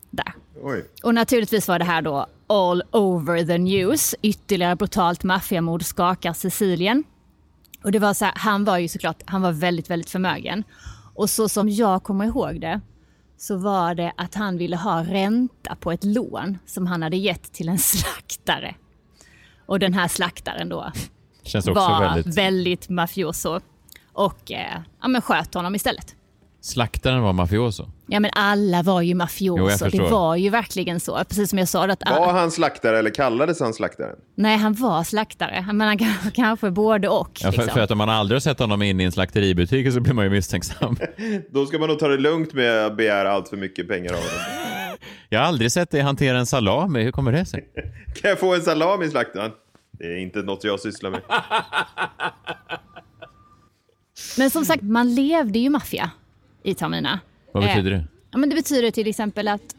där. 0.10 0.34
Oj. 0.62 0.86
Och 1.04 1.14
naturligtvis 1.14 1.68
var 1.68 1.80
det 1.80 1.86
här 1.86 2.02
då 2.02 2.26
all 2.48 2.84
over 2.92 3.46
the 3.46 3.58
news. 3.58 4.16
Ytterligare 4.22 4.76
brutalt 4.76 5.24
maffiamord 5.24 5.84
skakar 5.84 6.34
Sicilien. 6.34 7.04
Och 7.84 7.92
det 7.92 8.00
var 8.00 8.14
så 8.14 8.26
här, 8.26 8.34
han 8.38 8.66
var 8.66 8.78
ju 8.78 8.88
såklart, 8.88 9.22
han 9.26 9.42
var 9.42 9.52
väldigt, 9.52 9.90
väldigt 9.90 10.10
förmögen. 10.10 10.64
Och 11.16 11.30
så 11.30 11.50
som 11.50 11.70
jag 11.70 12.04
kommer 12.04 12.26
ihåg 12.26 12.62
det 12.62 12.82
så 13.38 13.58
var 13.58 13.96
det 13.96 14.14
att 14.18 14.36
han 14.36 14.58
ville 14.58 14.76
ha 14.76 15.04
ränta 15.04 15.76
på 15.76 15.92
ett 15.92 16.04
lån 16.04 16.58
som 16.66 16.88
han 16.88 17.04
hade 17.04 17.18
gett 17.18 17.54
till 17.54 17.70
en 17.70 17.80
slaktare. 17.80 18.76
Och 19.66 19.80
den 19.80 19.94
här 19.94 20.08
slaktaren 20.08 20.70
då 20.70 20.92
Känns 21.44 21.68
också 21.68 21.80
var 21.80 22.00
väldigt... 22.00 22.38
väldigt 22.38 22.90
mafioso 22.90 23.60
och 24.14 24.52
eh, 24.52 24.82
ja, 25.02 25.08
men 25.08 25.22
sköt 25.22 25.54
honom 25.54 25.76
istället. 25.76 26.16
Slaktaren 26.62 27.22
var 27.22 27.34
mafioso. 27.34 27.86
Ja 28.08 28.20
men 28.20 28.32
alla 28.34 28.84
var 28.84 29.02
ju 29.02 29.10
Jo, 29.12 29.18
mafioso, 29.18 29.86
det 29.86 29.92
förstår. 29.92 30.10
var 30.10 30.36
ju 30.36 30.50
verkligen 30.50 31.00
så. 31.00 31.18
Precis 31.30 31.50
som 31.50 31.60
jag 31.60 31.68
sa. 31.68 31.86
Att, 31.86 32.02
Var 32.10 32.34
han 32.34 32.52
slaktare 32.52 33.00
eller 33.00 33.10
kallades 33.10 33.60
han 33.60 33.74
slaktaren? 33.74 34.16
Nej, 34.36 34.58
han 34.58 34.74
var 34.74 35.04
slaktare. 35.04 35.66
Men 35.74 35.88
han 35.88 35.98
kan- 35.98 36.14
kanske 36.34 36.72
både 36.72 37.10
och. 37.10 37.32
Ja, 37.44 37.52
för, 37.52 37.58
liksom. 37.58 37.74
för 37.74 37.82
att 37.82 37.92
om 37.92 37.98
man 37.98 38.10
aldrig 38.10 38.36
har 38.36 38.40
sett 38.40 38.60
honom 38.60 38.82
inne 38.82 39.04
i 39.04 39.06
en 39.06 39.12
slakteributik 39.12 39.94
så 39.94 40.00
blir 40.00 40.14
man 40.14 40.26
ju 40.26 40.32
misstänksam. 40.32 40.98
Då 41.52 41.66
ska 41.66 41.80
man 41.80 41.90
nog 41.90 42.00
ta 42.00 42.08
det 42.08 42.18
lugnt 42.18 42.54
med 42.54 42.86
att 42.86 42.98
begära 42.98 43.32
allt 43.32 43.50
för 43.50 43.58
mycket 43.58 43.88
pengar 43.88 44.12
av 44.14 44.18
honom. 44.18 44.40
Jag 45.30 45.40
har 45.40 45.46
aldrig 45.46 45.72
sett 45.72 45.92
dig 45.92 46.02
hantera 46.02 46.38
en 46.40 46.46
salami. 46.46 47.04
Hur 47.04 47.12
kommer 47.12 47.32
det 47.32 47.46
sig? 47.46 47.70
Kan 48.22 48.30
jag 48.30 48.40
få 48.40 48.56
en 48.56 48.62
salami 48.62 49.10
slaktaren? 49.10 49.52
Det 49.92 50.04
är 50.06 50.18
inte 50.18 50.40
något 50.40 50.64
jag 50.64 50.80
sysslar 50.80 51.10
med. 51.10 51.22
Men 54.38 54.50
som 54.50 54.66
sagt, 54.66 54.84
man 54.84 55.16
levde 55.16 55.60
ju 55.60 55.70
maffia 55.70 56.12
i 56.64 56.74
Taormina. 56.74 57.20
Vad 57.54 57.64
betyder 57.64 57.92
Eh, 57.92 57.98
det? 57.98 58.06
Ja, 58.32 58.38
men 58.38 58.50
det 58.50 58.56
betyder 58.56 58.92
till 58.92 59.08
exempel 59.08 59.48
att 59.48 59.76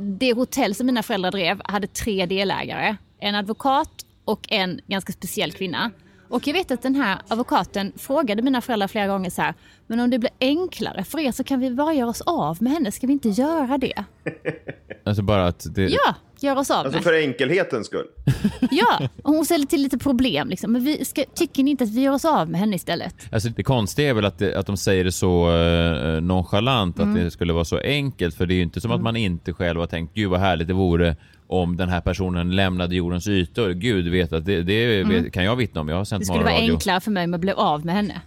det 0.00 0.32
hotell 0.32 0.74
som 0.74 0.86
mina 0.86 1.02
föräldrar 1.02 1.30
drev 1.30 1.60
hade 1.64 1.86
tre 1.86 2.26
delägare. 2.26 2.96
En 3.18 3.34
advokat 3.34 3.90
och 4.24 4.46
en 4.52 4.80
ganska 4.86 5.12
speciell 5.12 5.52
kvinna. 5.52 5.90
Och 6.28 6.46
jag 6.46 6.54
vet 6.54 6.70
att 6.70 6.82
den 6.82 6.94
här 6.94 7.18
advokaten 7.28 7.92
frågade 7.96 8.42
mina 8.42 8.60
föräldrar 8.60 8.88
flera 8.88 9.06
gånger 9.06 9.30
så 9.30 9.42
här, 9.42 9.54
men 9.86 10.00
om 10.00 10.10
det 10.10 10.18
blir 10.18 10.30
enklare 10.40 11.04
för 11.04 11.18
er 11.18 11.32
så 11.32 11.44
kan 11.44 11.60
vi 11.60 11.70
bara 11.70 11.94
göra 11.94 12.08
oss 12.08 12.20
av 12.20 12.62
med 12.62 12.72
henne, 12.72 12.92
ska 12.92 13.06
vi 13.06 13.12
inte 13.12 13.28
göra 13.28 13.78
det? 13.78 14.04
Alltså 15.04 15.22
bara 15.22 15.46
att 15.46 15.74
det... 15.74 15.82
Ja, 15.88 16.14
göra 16.42 16.58
oss 16.60 16.70
av 16.70 16.76
Alltså 16.76 16.92
med. 16.92 17.02
för 17.04 17.12
enkelhetens 17.12 17.86
skull. 17.86 18.06
Ja, 18.70 19.08
och 19.22 19.32
hon 19.34 19.44
ställer 19.44 19.66
till 19.66 19.82
lite 19.82 19.98
problem 19.98 20.48
liksom. 20.48 20.72
Men 20.72 20.84
vi 20.84 21.04
ska, 21.04 21.24
tycker 21.34 21.62
ni 21.62 21.70
inte 21.70 21.84
att 21.84 21.90
vi 21.90 22.00
gör 22.00 22.12
oss 22.12 22.24
av 22.24 22.50
med 22.50 22.60
henne 22.60 22.76
istället? 22.76 23.14
Alltså 23.32 23.48
det 23.48 23.62
konstiga 23.62 24.08
är 24.10 24.14
väl 24.14 24.24
att, 24.24 24.38
det, 24.38 24.54
att 24.58 24.66
de 24.66 24.76
säger 24.76 25.04
det 25.04 25.12
så 25.12 25.50
eh, 25.56 26.20
nonchalant, 26.20 26.98
Mm. 26.98 27.10
att 27.10 27.16
det 27.24 27.30
skulle 27.30 27.52
vara 27.52 27.64
så 27.64 27.78
enkelt. 27.78 28.34
För 28.34 28.46
det 28.46 28.54
är 28.54 28.56
ju 28.56 28.62
inte 28.62 28.80
som 28.80 28.90
att 28.90 29.00
man 29.02 29.16
inte 29.16 29.52
själv 29.52 29.80
har 29.80 29.86
tänkt, 29.86 30.14
gud 30.14 30.30
vad 30.30 30.40
härligt 30.40 30.68
det 30.68 30.74
vore 30.74 31.16
om 31.46 31.76
den 31.76 31.88
här 31.88 32.00
personen 32.00 32.56
lämnade 32.56 32.96
jordens 32.96 33.28
ytor. 33.28 33.70
Gud 33.70 34.08
vet 34.08 34.32
att 34.32 34.44
det, 34.44 34.62
det 34.62 35.00
Mm. 35.00 35.22
vet, 35.24 35.32
kan 35.32 35.44
jag 35.44 35.56
vittna 35.56 35.80
om. 35.80 35.88
Jag 35.88 35.96
har 35.96 36.04
sänt 36.04 36.20
Det 36.20 36.26
skulle 36.26 36.44
vara 36.44 36.54
enklare 36.54 37.00
för 37.00 37.10
mig 37.10 37.24
om 37.24 37.32
jag 37.32 37.40
blev 37.40 37.56
av 37.58 37.84
med 37.86 37.94
henne. 37.94 38.20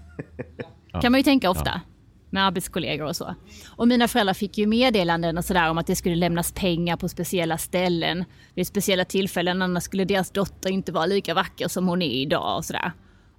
Ja. 0.92 1.02
kan 1.02 1.12
man 1.12 1.20
ju 1.20 1.24
tänka 1.24 1.50
ofta. 1.50 1.72
Ja. 1.86 1.91
Med 2.34 2.46
arbetskollegor 2.46 3.08
och 3.08 3.16
så. 3.16 3.36
Och 3.70 3.88
mina 3.88 4.08
föräldrar 4.08 4.34
fick 4.34 4.58
ju 4.58 4.68
meddelanden 4.68 5.38
och 5.38 5.46
sådär 5.46 5.70
om 5.70 5.78
att 5.78 5.88
det 5.88 5.96
skulle 5.96 6.16
lämnas 6.16 6.52
pengar 6.52 6.98
på 6.98 7.10
speciella 7.10 7.58
ställen 7.58 8.26
vid 8.56 8.68
speciella 8.68 9.06
tillfällen. 9.06 9.62
Annars 9.62 9.84
skulle 9.84 10.06
deras 10.06 10.32
dotter 10.32 10.70
inte 10.70 10.92
vara 10.92 11.06
lika 11.06 11.34
vacker 11.34 11.68
som 11.68 11.88
hon 11.88 12.02
är 12.02 12.12
idag 12.12 12.58
och 12.58 12.66
sådär. 12.66 12.92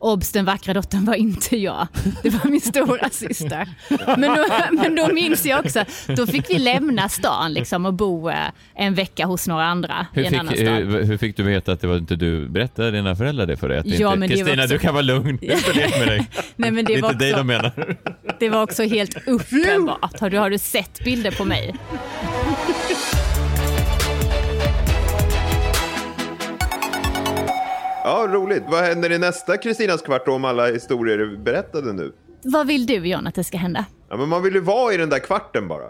Obs, 0.04 0.32
den 0.32 0.44
vackra 0.44 0.74
dottern 0.74 1.04
var 1.04 1.14
inte 1.14 1.56
jag. 1.56 1.86
Det 2.22 2.30
var 2.30 2.50
min 2.50 2.60
stora 2.60 3.08
syster. 3.10 3.68
Men 4.18 4.20
då, 4.36 4.44
men 4.82 4.96
då 4.96 5.08
minns 5.14 5.46
jag 5.46 5.64
också, 5.64 5.84
då 6.16 6.26
fick 6.26 6.50
vi 6.50 6.58
lämna 6.58 7.08
stan 7.08 7.52
liksom 7.52 7.86
och 7.86 7.94
bo 7.94 8.30
eh, 8.30 8.36
en 8.74 8.94
vecka 8.94 9.26
hos 9.26 9.48
några 9.48 9.64
andra 9.64 10.06
Hur 10.12 10.22
i 10.22 10.26
en 10.26 10.34
annan 10.34 10.52
fick, 10.52 10.60
stad. 10.60 10.76
hur, 10.76 11.02
hur 11.04 11.16
fick 11.18 11.36
du 11.36 11.42
veta 11.42 11.72
att 11.72 11.80
det 11.80 11.86
var 11.86 11.96
inte 11.96 12.16
du? 12.16 12.48
Berättade 12.48 12.90
dina 12.90 13.16
föräldrar 13.16 13.46
det 13.46 13.56
för 13.56 13.68
dig? 13.68 13.82
Ja, 13.84 14.16
Kristina, 14.16 14.62
också- 14.62 14.74
du 14.74 14.78
kan 14.78 14.94
vara 14.94 15.02
lugn. 15.02 15.38
Jag 15.42 15.58
med 15.98 16.08
dig. 16.08 16.26
Nej, 16.56 16.70
men 16.70 16.84
det 16.84 16.94
det 16.94 16.98
är 16.98 17.04
inte 17.04 17.18
dig 17.18 17.32
de 17.32 17.46
menar. 17.46 17.96
Det 18.38 18.48
var 18.48 18.62
också 18.62 18.82
helt 18.82 19.16
uppenbart. 19.26 20.20
Har 20.20 20.30
du, 20.30 20.38
har 20.38 20.50
du 20.50 20.58
sett 20.58 21.04
bilder 21.04 21.30
på 21.30 21.44
mig? 21.44 21.74
Roligt. 28.42 28.62
Vad 28.68 28.84
händer 28.84 29.12
i 29.12 29.18
nästa 29.18 29.56
Kristinas 29.56 30.02
kvart 30.02 30.26
då 30.26 30.32
om 30.32 30.44
alla 30.44 30.66
historier 30.66 31.18
är 31.18 31.36
berättade 31.36 31.92
nu? 31.92 32.12
Vad 32.42 32.66
vill 32.66 32.86
du 32.86 32.94
John 32.94 33.26
att 33.26 33.34
det 33.34 33.44
ska 33.44 33.58
hända? 33.58 33.84
Ja, 34.08 34.16
men 34.16 34.28
man 34.28 34.42
vill 34.42 34.54
ju 34.54 34.60
vara 34.60 34.94
i 34.94 34.96
den 34.96 35.10
där 35.10 35.18
kvarten 35.18 35.68
bara. 35.68 35.84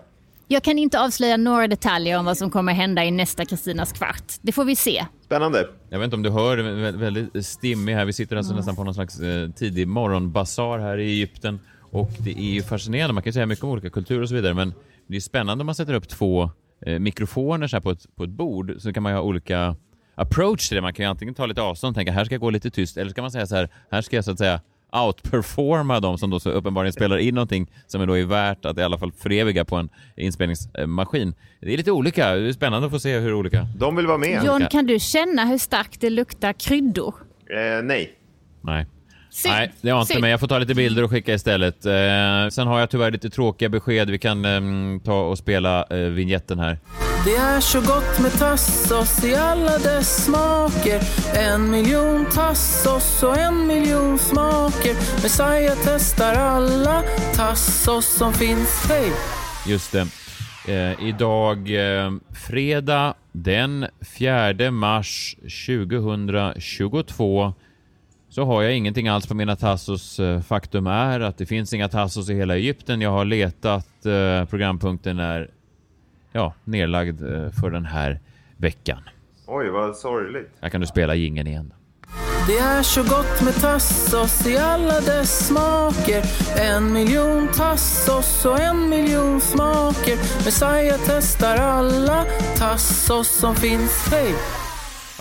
Jag 0.49 0.63
kan 0.63 0.79
inte 0.79 1.01
avslöja 1.01 1.37
några 1.37 1.69
detaljer 1.69 2.19
om 2.19 2.25
vad 2.25 2.39
som 2.39 2.51
kommer 2.51 2.73
hända 2.73 3.05
i 3.05 3.11
nästa 3.11 3.45
Kristinas 3.45 3.93
kvart. 3.93 4.33
Det 4.43 4.53
får 4.53 4.65
vi 4.65 4.77
se. 4.77 5.07
Spännande. 5.25 5.69
Jag 5.91 5.99
vet 5.99 6.05
inte 6.05 6.17
om 6.17 6.23
du 6.23 6.31
hör, 6.31 6.57
väldigt 6.93 7.47
stimmig 7.47 7.95
här. 7.95 8.05
Vi 8.05 8.13
sitter 8.13 8.37
alltså 8.37 8.53
mm. 8.53 8.57
nästan 8.57 8.77
på 8.77 8.85
någon 8.85 8.95
slags 8.95 9.21
eh, 9.21 9.51
tidig 9.51 9.89
morgonbasar 9.89 10.79
här 10.79 10.99
i 10.99 11.11
Egypten. 11.11 11.61
Och 11.91 12.11
det 12.19 12.31
är 12.31 12.53
ju 12.55 12.63
fascinerande, 12.63 13.15
man 13.15 13.23
kan 13.23 13.33
säga 13.33 13.47
mycket 13.47 13.65
om 13.65 13.71
olika 13.71 13.91
kulturer 13.91 14.23
och 14.23 14.29
så 14.29 14.35
vidare, 14.35 14.55
men 14.55 14.75
det 15.07 15.17
är 15.17 15.21
spännande 15.21 15.63
om 15.63 15.67
man 15.67 15.75
sätter 15.75 15.95
upp 15.95 16.09
två 16.09 16.51
eh, 16.87 16.99
mikrofoner 16.99 17.67
så 17.67 17.81
på, 17.81 17.91
ett, 17.91 18.17
på 18.17 18.25
ett 18.25 18.31
bord, 18.31 18.75
så 18.79 18.93
kan 18.93 19.03
man 19.03 19.13
ju 19.13 19.17
ha 19.17 19.23
olika 19.23 19.77
approach 20.15 20.69
till 20.69 20.75
det. 20.75 20.83
Man 20.83 20.93
kan 20.93 21.05
ju 21.05 21.11
antingen 21.11 21.35
ta 21.35 21.47
lite 21.47 21.63
avstånd 21.63 21.91
och 21.91 21.95
tänka 21.95 22.13
här 22.13 22.25
ska 22.25 22.35
jag 22.35 22.41
gå 22.41 22.51
lite 22.51 22.71
tyst, 22.71 22.97
eller 22.97 23.09
så 23.09 23.15
kan 23.15 23.23
man 23.23 23.31
säga 23.31 23.47
så 23.47 23.57
här, 23.57 23.69
här 23.91 24.03
ska 24.03 24.17
jag 24.17 24.25
så 24.25 24.31
att 24.31 24.39
säga 24.39 24.61
outperforma 24.93 26.01
de 26.01 26.19
som 26.19 26.31
då 26.31 26.41
så 26.41 26.51
uppenbarligen 26.51 26.93
spelar 26.93 27.19
in 27.19 27.35
någonting 27.35 27.71
som 27.87 28.01
är 28.01 28.07
då 28.07 28.19
är 28.19 28.25
värt 28.25 28.65
att 28.65 28.79
i 28.79 28.83
alla 28.83 28.99
fall 28.99 29.13
föreviga 29.13 29.65
på 29.65 29.77
en 29.77 29.89
inspelningsmaskin. 30.17 31.35
Det 31.61 31.73
är 31.73 31.77
lite 31.77 31.93
olika, 31.93 32.35
det 32.35 32.49
är 32.49 32.53
spännande 32.53 32.87
att 32.87 32.93
få 32.93 33.01
se 33.01 33.19
hur 33.19 33.35
olika... 33.35 33.67
De 33.77 33.97
vill 33.97 34.07
vara 34.07 34.19
med. 34.19 34.45
John, 34.45 34.67
kan 34.71 34.87
du 34.87 34.99
känna 34.99 35.45
hur 35.45 35.59
starkt 35.59 36.01
det 36.01 36.11
luktar 36.11 36.53
kryddor? 36.53 37.15
Eh, 37.51 37.83
nej. 37.83 38.13
Nej. 38.61 38.87
Synd. 39.33 39.55
Nej, 39.55 39.73
det 39.81 39.91
har 39.91 40.01
inte, 40.01 40.21
men 40.21 40.31
jag 40.31 40.41
får 40.41 40.47
ta 40.47 40.59
lite 40.59 40.75
bilder 40.75 41.05
och 41.05 41.11
skicka 41.11 41.35
istället. 41.35 41.87
Eh, 41.87 41.93
sen 42.51 42.67
har 42.67 42.81
jag 42.81 42.91
tyvärr 42.91 43.11
lite 43.11 43.31
tråkiga 43.31 43.69
besked. 43.69 44.11
Vi 44.11 44.19
kan 44.19 44.45
eh, 44.45 44.61
ta 45.05 45.21
och 45.21 45.39
spela 45.39 45.87
eh, 45.91 45.97
vignetten 45.97 46.59
här. 46.59 46.79
Det 47.25 47.37
är 47.37 47.61
så 47.61 47.81
gott 47.81 48.21
med 48.21 48.33
tassos 48.39 49.25
i 49.25 49.35
alla 49.35 49.79
dess 49.79 50.25
smaker 50.25 51.01
En 51.35 51.71
miljon 51.71 52.27
tassos 52.35 53.23
och 53.23 53.39
en 53.39 53.67
miljon 53.67 54.19
smaker 54.19 54.95
Messiah 55.23 55.77
testar 55.85 56.35
alla 56.35 57.03
tassos 57.35 58.07
som 58.07 58.33
finns, 58.33 58.87
hej! 58.89 59.13
Just 59.67 59.93
det. 59.93 60.07
Eh, 60.69 61.09
idag, 61.09 61.59
eh, 62.05 62.11
fredag 62.49 63.15
den 63.33 63.87
4 64.19 64.71
mars 64.71 65.37
2022 65.67 67.55
så 68.33 68.45
har 68.45 68.63
jag 68.63 68.77
ingenting 68.77 69.09
alls 69.09 69.27
på 69.27 69.35
mina 69.35 69.57
tassos. 69.57 70.21
Eh, 70.21 70.41
faktum 70.41 70.87
är 70.87 71.21
att 71.21 71.39
det 71.39 71.47
finns 71.47 71.73
inga 71.73 71.89
tassos 71.89 72.31
i 72.31 72.35
hela 72.35 72.57
Egypten. 72.57 73.01
Jag 73.01 73.11
har 73.11 73.25
letat. 73.25 74.07
Eh, 74.07 74.45
programpunkten 74.45 75.19
är 75.19 75.51
ja, 76.33 76.55
nedlagd 76.65 77.23
eh, 77.23 77.51
för 77.51 77.71
den 77.71 77.85
här 77.85 78.21
veckan. 78.57 79.03
Oj, 79.47 79.71
vad 79.71 79.97
sorgligt. 79.97 80.51
Här 80.61 80.69
kan 80.69 80.81
du 80.81 80.87
spela 80.87 81.15
gingen 81.15 81.47
igen. 81.47 81.73
Det 82.47 82.59
är 82.59 82.83
så 82.83 83.03
gott 83.03 83.43
med 83.43 83.55
tassos 83.55 84.47
i 84.47 84.57
alla 84.57 85.01
dess 85.01 85.47
smaker 85.47 86.23
En 86.57 86.93
miljon 86.93 87.49
tassos 87.49 88.45
och 88.45 88.61
en 88.61 88.89
miljon 88.89 89.41
smaker 89.41 90.17
Messiah 90.45 91.01
testar 91.07 91.57
alla 91.57 92.25
tassos 92.59 93.29
som 93.29 93.55
finns, 93.55 94.09
hej! 94.11 94.35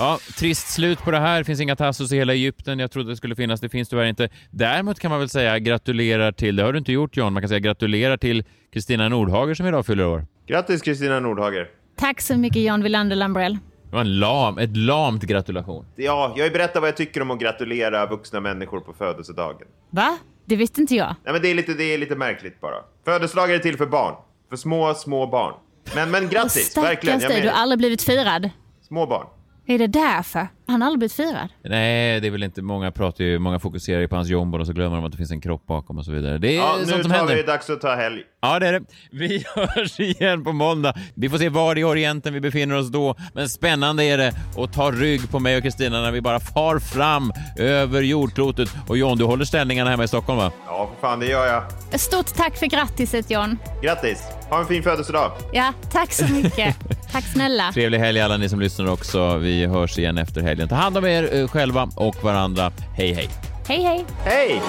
Ja, 0.01 0.19
trist 0.37 0.67
slut 0.67 1.03
på 1.03 1.11
det 1.11 1.19
här. 1.19 1.37
Det 1.37 1.43
finns 1.43 1.61
inga 1.61 1.75
Tassos 1.75 2.11
i 2.11 2.15
hela 2.15 2.33
Egypten. 2.33 2.79
Jag 2.79 2.91
trodde 2.91 3.09
det 3.09 3.15
skulle 3.15 3.35
finnas. 3.35 3.59
Det 3.61 3.69
finns 3.69 3.89
tyvärr 3.89 4.05
inte. 4.05 4.29
Däremot 4.51 4.99
kan 4.99 5.11
man 5.11 5.19
väl 5.19 5.29
säga 5.29 5.59
gratulerar 5.59 6.31
till, 6.31 6.55
det 6.55 6.63
har 6.63 6.73
du 6.73 6.79
inte 6.79 6.91
gjort 6.91 7.17
John, 7.17 7.33
man 7.33 7.41
kan 7.41 7.49
säga 7.49 7.59
gratulerar 7.59 8.17
till 8.17 8.43
Kristina 8.73 9.09
Nordhager 9.09 9.53
som 9.53 9.65
idag 9.67 9.85
fyller 9.85 10.05
år. 10.05 10.25
Grattis 10.47 10.81
Kristina 10.81 11.19
Nordhager. 11.19 11.69
Tack 11.95 12.21
så 12.21 12.37
mycket 12.37 12.61
John 12.61 12.83
Wilander 12.83 13.15
Lambrell. 13.15 13.57
Det 13.89 13.95
var 13.95 14.01
en 14.01 14.19
lam, 14.19 14.57
ett 14.57 14.77
lamt 14.77 15.23
gratulation. 15.23 15.85
Ja, 15.95 16.33
jag 16.35 16.43
har 16.43 16.47
ju 16.47 16.53
berättat 16.53 16.81
vad 16.81 16.87
jag 16.87 16.97
tycker 16.97 17.21
om 17.21 17.31
att 17.31 17.39
gratulera 17.39 18.05
vuxna 18.05 18.39
människor 18.39 18.79
på 18.79 18.93
födelsedagen. 18.93 19.67
Va? 19.89 20.17
Det 20.45 20.55
visste 20.55 20.81
inte 20.81 20.95
jag. 20.95 21.15
Nej, 21.23 21.33
men 21.33 21.41
det 21.41 21.47
är 21.47 21.55
lite, 21.55 21.73
det 21.73 21.83
är 21.83 21.97
lite 21.97 22.15
märkligt 22.15 22.61
bara. 22.61 22.75
Födelsedagar 23.05 23.55
är 23.55 23.59
till 23.59 23.77
för 23.77 23.85
barn. 23.85 24.15
För 24.49 24.55
små, 24.55 24.93
små 24.93 25.27
barn. 25.27 25.53
Men, 25.95 26.11
men 26.11 26.29
grattis, 26.29 26.77
verkligen. 26.77 27.19
Stackars 27.19 27.35
dig, 27.35 27.41
du 27.41 27.49
har 27.49 27.55
aldrig 27.55 27.77
blivit 27.77 28.01
firad. 28.01 28.49
Små 28.87 29.05
barn. 29.07 29.25
Är 29.71 29.77
det 29.77 29.87
därför? 29.87 30.47
Han 30.71 30.81
har 30.81 30.87
aldrig 30.87 30.99
blivit 30.99 31.13
firad? 31.13 31.47
Nej, 31.63 32.19
det 32.19 32.27
är 32.27 32.31
väl 32.31 32.43
inte. 32.43 32.61
Många 32.61 32.91
pratar 32.91 33.23
ju, 33.23 33.39
många 33.39 33.59
fokuserar 33.59 34.01
ju 34.01 34.07
på 34.07 34.15
hans 34.15 34.29
jomboll 34.29 34.61
och 34.61 34.67
så 34.67 34.73
glömmer 34.73 34.95
de 34.95 35.05
att 35.05 35.11
det 35.11 35.17
finns 35.17 35.31
en 35.31 35.41
kropp 35.41 35.67
bakom 35.67 35.97
och 35.97 36.05
så 36.05 36.11
vidare. 36.11 36.37
Det 36.37 36.55
är 36.55 36.57
ja, 36.57 36.73
sånt 36.75 36.87
nu 36.87 37.01
som 37.03 37.11
tar 37.11 37.17
händer. 37.17 37.35
vi 37.35 37.43
dags 37.43 37.69
att 37.69 37.81
ta 37.81 37.95
helg. 37.95 38.21
Ja, 38.41 38.59
det 38.59 38.67
är 38.67 38.73
det. 38.73 38.81
Vi 39.11 39.43
hörs 39.55 39.99
igen 39.99 40.43
på 40.43 40.51
måndag. 40.51 40.93
Vi 41.15 41.29
får 41.29 41.37
se 41.37 41.49
var 41.49 41.77
i 41.77 41.83
Orienten 41.83 42.33
vi 42.33 42.39
befinner 42.41 42.75
oss 42.75 42.91
då. 42.91 43.15
Men 43.33 43.49
spännande 43.49 44.03
är 44.03 44.17
det 44.17 44.33
att 44.57 44.73
ta 44.73 44.91
rygg 44.91 45.31
på 45.31 45.39
mig 45.39 45.57
och 45.57 45.63
Kristina 45.63 46.01
när 46.01 46.11
vi 46.11 46.21
bara 46.21 46.39
far 46.39 46.79
fram 46.79 47.31
över 47.57 48.01
jordklotet. 48.01 48.69
Och 48.87 48.97
John, 48.97 49.17
du 49.17 49.23
håller 49.23 49.45
ställningarna 49.45 49.89
hemma 49.89 50.03
i 50.03 50.07
Stockholm 50.07 50.39
va? 50.39 50.51
Ja, 50.67 50.89
för 50.93 51.07
fan, 51.07 51.19
det 51.19 51.25
gör 51.25 51.47
jag. 51.47 51.99
Stort 51.99 52.33
tack 52.35 52.57
för 52.57 52.65
grattiset 52.65 53.31
John. 53.31 53.57
Grattis. 53.83 54.23
Ha 54.49 54.59
en 54.59 54.65
fin 54.65 54.83
födelsedag. 54.83 55.31
Ja, 55.53 55.73
tack 55.91 56.13
så 56.13 56.33
mycket. 56.33 56.75
tack 57.11 57.23
snälla. 57.23 57.71
Trevlig 57.73 57.99
helg 57.99 58.21
alla 58.21 58.37
ni 58.37 58.49
som 58.49 58.59
lyssnar 58.59 58.91
också. 58.91 59.37
Vi 59.37 59.65
hörs 59.65 59.97
igen 59.97 60.17
efter 60.17 60.41
helgen. 60.41 60.60
Ta 60.67 60.75
hand 60.75 60.97
om 60.97 61.05
er 61.05 61.35
eh, 61.35 61.47
själva 61.47 61.89
och 61.95 62.23
varandra. 62.23 62.71
Hej, 62.95 63.13
hej. 63.13 63.29
Hej, 63.67 63.83
hej. 63.83 64.05
Hej! 64.25 64.61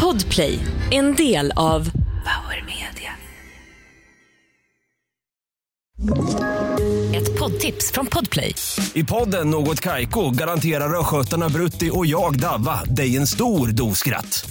Podplay, 0.00 0.58
en 0.90 1.14
del 1.14 1.52
av 1.56 1.84
Power 2.24 2.64
Media. 2.66 3.12
Ett 7.14 7.38
poddtips 7.38 7.92
från 7.92 8.06
Podplay. 8.06 8.54
I 8.94 9.04
podden 9.04 9.50
Något 9.50 9.80
Kaiko 9.80 10.30
garanterar 10.30 11.00
östgötarna 11.00 11.48
Brutti 11.48 11.90
och 11.92 12.06
jag, 12.06 12.40
Davva, 12.40 12.84
dig 12.84 13.16
en 13.16 13.26
stor 13.26 13.68
dos 13.68 13.98
skratt. 13.98 14.50